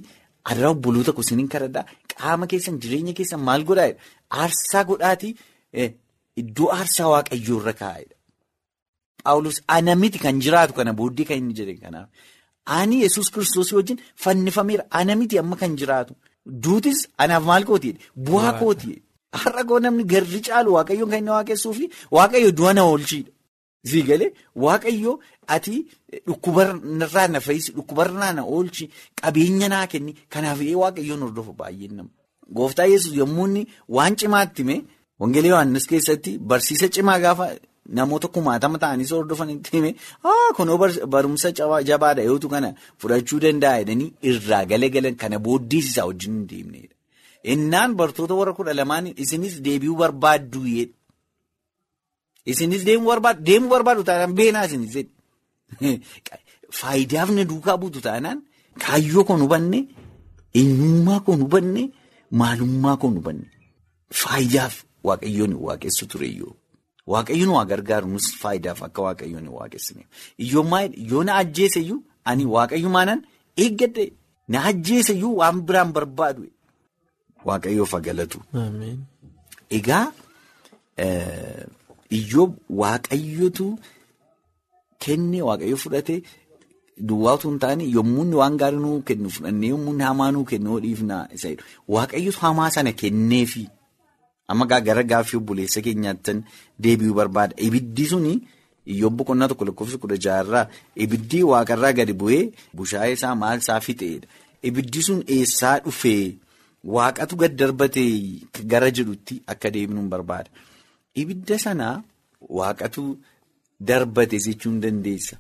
adaraa 0.50 0.72
obboloota 0.76 1.12
kusiniin 1.18 1.48
kadhadhaa 1.54 1.85
qaama 2.12 2.44
keessan 2.52 2.76
jireenya 2.83 3.12
keessan 3.18 3.40
maal 3.48 3.62
godhaa 3.70 3.90
aarsaa 4.42 4.83
godhaatii 4.90 5.33
iddoo 6.42 6.68
aarsaa 6.78 7.09
waaqayyoo 7.14 7.59
irra 7.61 7.74
kaa'edha. 7.83 8.14
Paawulos 9.24 9.59
ana 9.76 9.94
miti 10.02 10.18
kan 10.24 10.40
jiraatu 10.44 10.72
kana 10.78 10.92
booddee 10.98 11.24
kan 11.28 11.38
inni 11.42 11.54
jedhe 11.59 11.74
kanaaf 11.83 12.09
ani 12.78 12.96
yesus 13.04 13.28
kiristoos 13.35 13.70
wajjin 13.76 13.98
fannifameera 14.24 14.85
ana 14.90 15.12
miti 15.20 15.38
amma 15.42 15.56
kan 15.56 15.72
jiraatu. 15.80 16.12
Duutis 16.64 17.00
anaaf 17.22 17.44
maal 17.50 17.64
kooti 17.70 17.90
bu'aa 18.26 18.52
kooti 18.61 18.92
har'a 19.42 19.62
koo 19.68 19.78
namni 19.85 20.04
garri 20.12 20.40
caalu 20.46 20.70
waaqayyoon 20.76 21.11
kan 21.12 21.20
inni 21.22 21.33
waaqessuu 21.37 21.74
fi 21.78 21.85
waaqayyo 22.16 22.50
du'a 22.59 22.72
na 22.74 22.83
oolchiidha. 22.90 23.30
Sii 23.90 24.02
galee 24.09 24.30
waaqayyo 24.64 25.12
ati 25.54 25.74
dhukkubarraa 26.28 27.28
na 27.35 27.40
fayyisi 27.46 27.70
dhukkubarraa 27.76 28.33
na 28.38 28.42
oolchi 28.54 28.85
qabeenya 29.20 29.68
naa 29.74 29.87
kenni. 29.92 30.12
Kanaaf 30.33 30.59
waaqayyoon 30.83 31.22
hordofa 31.26 31.52
baay'een 31.61 31.94
nama. 31.98 32.11
Gooftaa 32.56 32.88
yesus 32.94 33.14
yommuu 33.20 33.46
inni 33.48 33.62
waan 33.96 34.16
cimaatti 34.20 34.62
hime. 34.62 34.76
Wangeelii 35.20 35.52
Yohaannis 35.52 35.87
keessatti 35.90 36.38
barsiisa 36.38 36.88
cimaa 36.94 37.18
gaafa. 37.24 37.46
Namoota 37.88 38.29
kumaatama 38.29 38.79
ta'anii 38.79 39.09
hordofanitti 39.11 39.71
hime 39.77 39.90
kunoo 40.57 40.79
barumsa 41.14 41.51
jabaadha 41.88 42.23
yootu 42.23 42.49
kana 42.49 42.75
fudhachuu 43.01 43.40
danda'a 43.45 43.79
jedhanii 43.83 44.12
irraa 44.31 44.64
galagalan 44.73 45.16
kana 45.23 45.38
booddees 45.38 45.87
isaa 45.90 46.07
wajjin 46.11 46.33
hin 46.37 46.47
deemnedha. 46.51 46.95
Innaan 47.53 47.95
bartoota 48.01 48.35
warra 48.40 48.53
kudha 48.59 48.75
lamaan 48.81 49.07
isinis 49.25 49.55
deebi'uu 49.64 49.97
barbaaddu 50.03 50.61
jedhe. 50.75 50.93
Isinis 52.53 52.85
deemuu 52.88 53.09
barbaaddu 53.12 53.43
deemuu 53.49 53.71
barbaaddu 53.75 54.03
taanaan 54.11 54.35
beenaa 54.43 54.64
isinis 54.69 54.93
jedhe. 54.97 56.01
Faayidaaf 56.81 57.31
na 57.37 57.45
duukaa 57.51 57.77
buutu 57.83 58.01
taanaan 58.07 58.38
kaayyoo 58.85 59.25
kan 59.29 59.40
hubanne 59.45 59.79
eenyummaa 60.61 61.21
kan 61.27 61.40
hubanne 61.43 61.83
maalummaa 62.40 62.97
kan 63.03 63.12
hubanne 63.19 63.47
faayidaaf 64.23 64.75
waaqayyoon 65.09 65.53
waaqessu 65.66 66.05
tureyyoo. 66.12 66.55
Waaqayyoon 67.12 67.53
waa 67.57 67.64
gargaaru 67.73 68.09
nus 68.14 68.27
faayidaaf 68.42 68.81
akka 68.87 69.01
waaqayyoon 69.07 69.44
hin 69.46 69.53
waaqessineef. 69.59 70.07
Yoo 71.12 71.23
na 71.29 71.33
ajjeeseyyuu 71.42 71.99
ani 72.33 72.44
waaqayyumaanan 72.55 73.20
eeggadhe 73.64 74.05
na 74.49 74.59
ajjeeseyyuu 74.73 75.33
waan 75.40 75.57
biraan 75.70 75.90
barbaadu 75.96 76.42
waaqayyoof 77.51 77.92
galatu. 78.09 78.38
Egaa 79.79 80.05
iyyoob 82.18 82.53
waaqayyotu 82.83 83.66
kenne 85.03 85.38
waaqayyo 85.49 85.77
fudhate 85.83 86.16
duwwaa 87.09 87.35
otoo 87.38 87.51
hin 87.51 87.59
taane 87.64 87.85
yommuu 87.96 88.25
waan 88.40 88.57
gaarii 88.62 88.81
nuu 88.87 88.96
kennu 89.11 89.29
fudhannee 89.37 89.70
yommuu 89.75 89.94
hamaa 90.07 90.31
nuu 90.37 90.44
kennu 90.51 90.81
dhiifnaa 90.85 91.23
isa 91.37 91.49
jedhu 91.53 91.64
waaqayyotu 91.96 92.38
hamaa 92.46 92.70
sana 92.77 92.92
kenneefi. 93.03 93.62
Amma 94.50 94.66
gara 94.66 95.02
gaaffii 95.12 95.38
obboleessa 95.40 95.80
keenyaatti 95.86 96.32
deebi'uu 96.84 97.14
barbaada. 97.20 97.54
Ibiddi 97.66 98.04
suni 98.12 98.32
iyyoob 98.92 99.14
boqonnaa 99.18 99.48
tokko 99.50 99.64
lakkoofsa 99.68 99.98
kudha 100.02 100.16
jaarraa 100.26 100.66
ibiddi 101.04 101.42
waaqarraa 101.50 101.92
gadi 101.98 102.12
bu'ee 102.22 102.42
bushaayee 102.76 103.14
isaa 103.18 103.34
maal 103.42 103.58
isaa 103.64 103.80
fixeedha. 103.86 104.26
Ibiddi 104.68 105.02
sun 105.08 105.20
eessaa 105.36 105.76
dhufee 105.84 106.36
waaqatu 106.96 107.34
gad 107.42 107.54
darbatee 107.60 108.10
gara 108.72 108.88
jedhutti 108.98 109.34
akka 109.54 109.70
deebinuun 109.74 110.08
barbaada. 110.14 110.50
Ibidda 111.22 111.58
sanaa 111.66 111.94
waaqatu 112.58 113.02
darbate 113.88 114.38
jechuu 114.46 114.70
hin 114.72 114.80
dandeessa. 114.84 115.36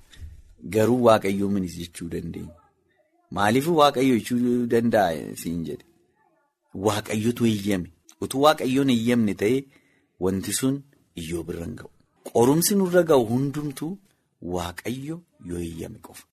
Garuu 0.74 1.02
waaqayyoo 1.06 1.48
minis 1.54 1.74
jechuu 1.82 2.08
dandeenya. 2.14 2.54
Maaliif 3.36 3.66
waaqayyo 3.80 4.14
jechuu 4.18 4.66
danda'a 4.72 5.34
siin 5.42 5.64
jedhe? 5.68 5.84
Waaqayyotu 6.86 7.42
eeyyame. 7.50 7.88
Utuu 8.24 8.42
waaqayyoon 8.46 8.90
eeyyamne 8.94 9.34
ta'ee 9.42 9.60
wanti 10.26 10.52
sun 10.60 10.74
iyyoob 11.22 11.48
irra 11.54 11.64
hin 11.68 11.76
ga'u. 11.80 11.90
Qorumsi 12.32 12.74
nurra 12.80 13.02
ga'u 13.10 13.24
hundumtuu 13.30 13.92
waaqayyo 14.56 15.16
yoo 15.50 15.60
eeyyame 15.68 15.98
qofa. 16.08 16.24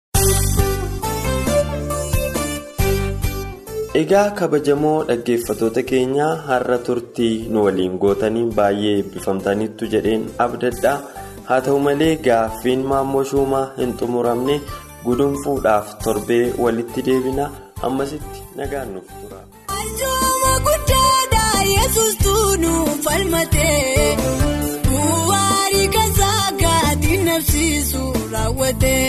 Egaa 4.02 4.26
kabajamoo 4.40 4.98
dhaggeeffatoota 5.10 5.82
keenyaa 5.92 6.34
har'a 6.50 6.78
turtii 6.90 7.36
nu 7.54 7.64
waliin 7.68 7.96
gootaniin 8.04 8.52
baay'ee 8.60 8.92
eebbifamtaniittu 8.98 9.90
jedheen 9.94 10.28
abdadhaa 10.46 10.98
haa 11.48 11.62
ta'u 11.68 11.80
malee 11.88 12.12
gaaffiin 12.28 12.84
maammoo 12.92 13.24
shuumaa 13.32 13.66
hin 13.80 13.94
xumuramne 14.02 14.60
gudunfuudhaaf 15.08 15.96
torbee 16.04 16.44
walitti 16.66 17.02
deebina 17.10 17.50
ammasitti 17.90 18.40
nagaan 18.62 18.94
nuuf 18.98 19.10
tura. 19.22 19.42
yesus 21.88 22.16
tunuuf 22.24 22.96
falmatee 23.04 24.16
bu'aarii 24.88 25.88
kasaa 25.96 26.48
gaatiin 26.62 27.22
nabsiisu 27.28 28.02
raawwatee 28.32 29.06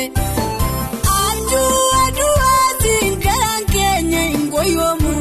abjuu 1.14 1.80
aduwaatiin 2.02 3.16
garaan 3.24 3.64
keenya 3.72 4.22
hin 4.28 4.44
goyyoomu 4.54 5.14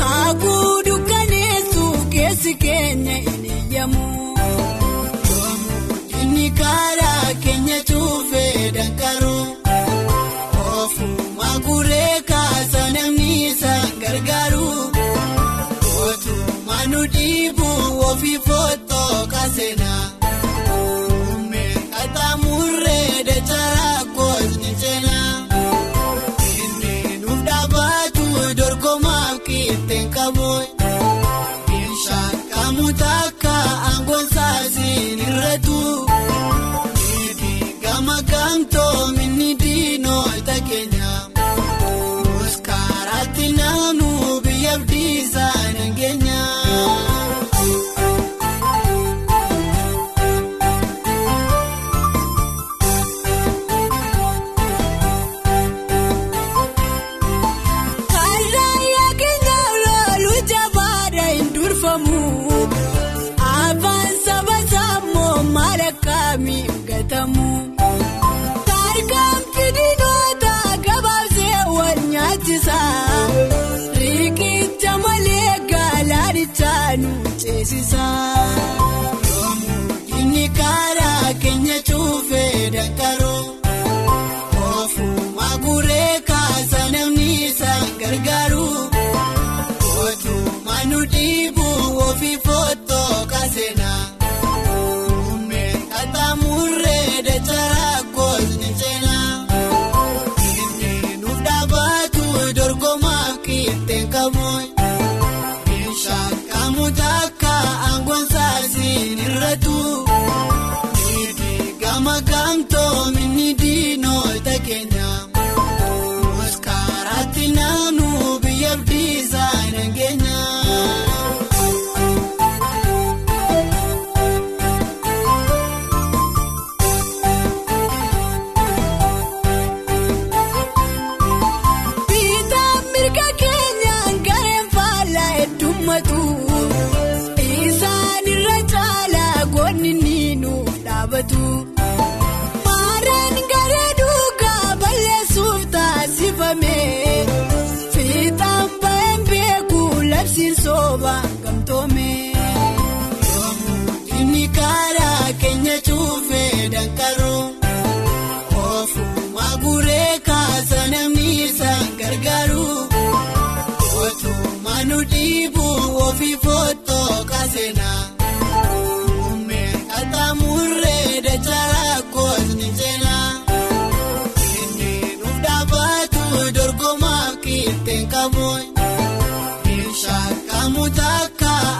kaakuu 0.00 0.72
dukkaneessuuf 0.88 2.00
keessi 2.16 2.54
keenya 2.64 3.16
hin 3.28 3.44
iyyamu 3.52 4.06
inni 6.22 6.48
karaa 6.62 7.28
keenya 7.46 7.78
cuufee 7.92 8.70
dankaruu 8.78 9.46
ofuma 10.80 11.52
guree 11.68 12.14
kaasa 12.32 12.82
namni 12.98 13.30
isaan 13.52 13.90
gargaaru. 14.06 14.66
dhiibu 17.06 17.68
ofii 18.10 18.38
footoo 18.38 19.26
kaasena. 19.26 20.11
ofii 92.12 92.36
fooyya. 92.44 92.71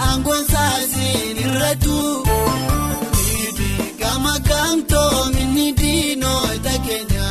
aangoonsaa 0.07 0.77
siin 0.93 1.37
irrattu 1.45 1.97
gama 4.03 4.35
gaamtoo 4.49 5.15
minni 5.35 5.67
diinoota 5.81 6.75
keenya 6.87 7.29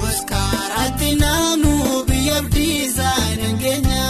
muskaaraatti 0.00 1.10
naannoo 1.22 1.96
biyya 2.10 2.38
diizaayina 2.54 3.50
keenya. 3.62 4.04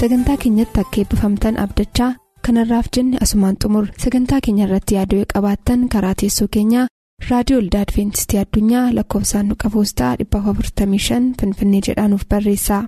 sagantaa 0.00 0.36
keenyatti 0.42 0.80
akka 0.82 1.00
eebbifamtan 1.02 1.58
abdachaa 1.64 2.10
kanarraaf 2.46 2.86
jenne 2.96 3.16
asumaan 3.24 3.56
xumur. 3.62 3.86
Sagantaa 4.04 4.40
keenya 4.46 4.64
irratti 4.66 4.94
yaaduu 4.98 5.22
qabaattan 5.34 5.88
karaa 5.94 6.14
teessoo 6.22 6.48
keenyaa 6.56 6.86
raadiyoo 7.24 7.58
olda 7.60 7.80
adventistii 7.84 8.38
addunyaa 8.38 8.88
lakkoofsaanduqa 8.96 9.70
poostaa 9.74 10.10
455 10.22 11.32
finfinnee 11.40 11.80
jedhaanuf 11.86 12.24
barreessa 12.34 12.80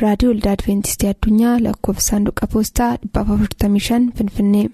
raadiyoo 0.00 0.32
olda 0.34 0.52
adventistii 0.56 1.08
addunyaa 1.12 1.54
lakkoofsaanduqa 1.66 2.46
poostaa 2.54 2.90
455 3.14 4.12
finfinnee. 4.18 4.66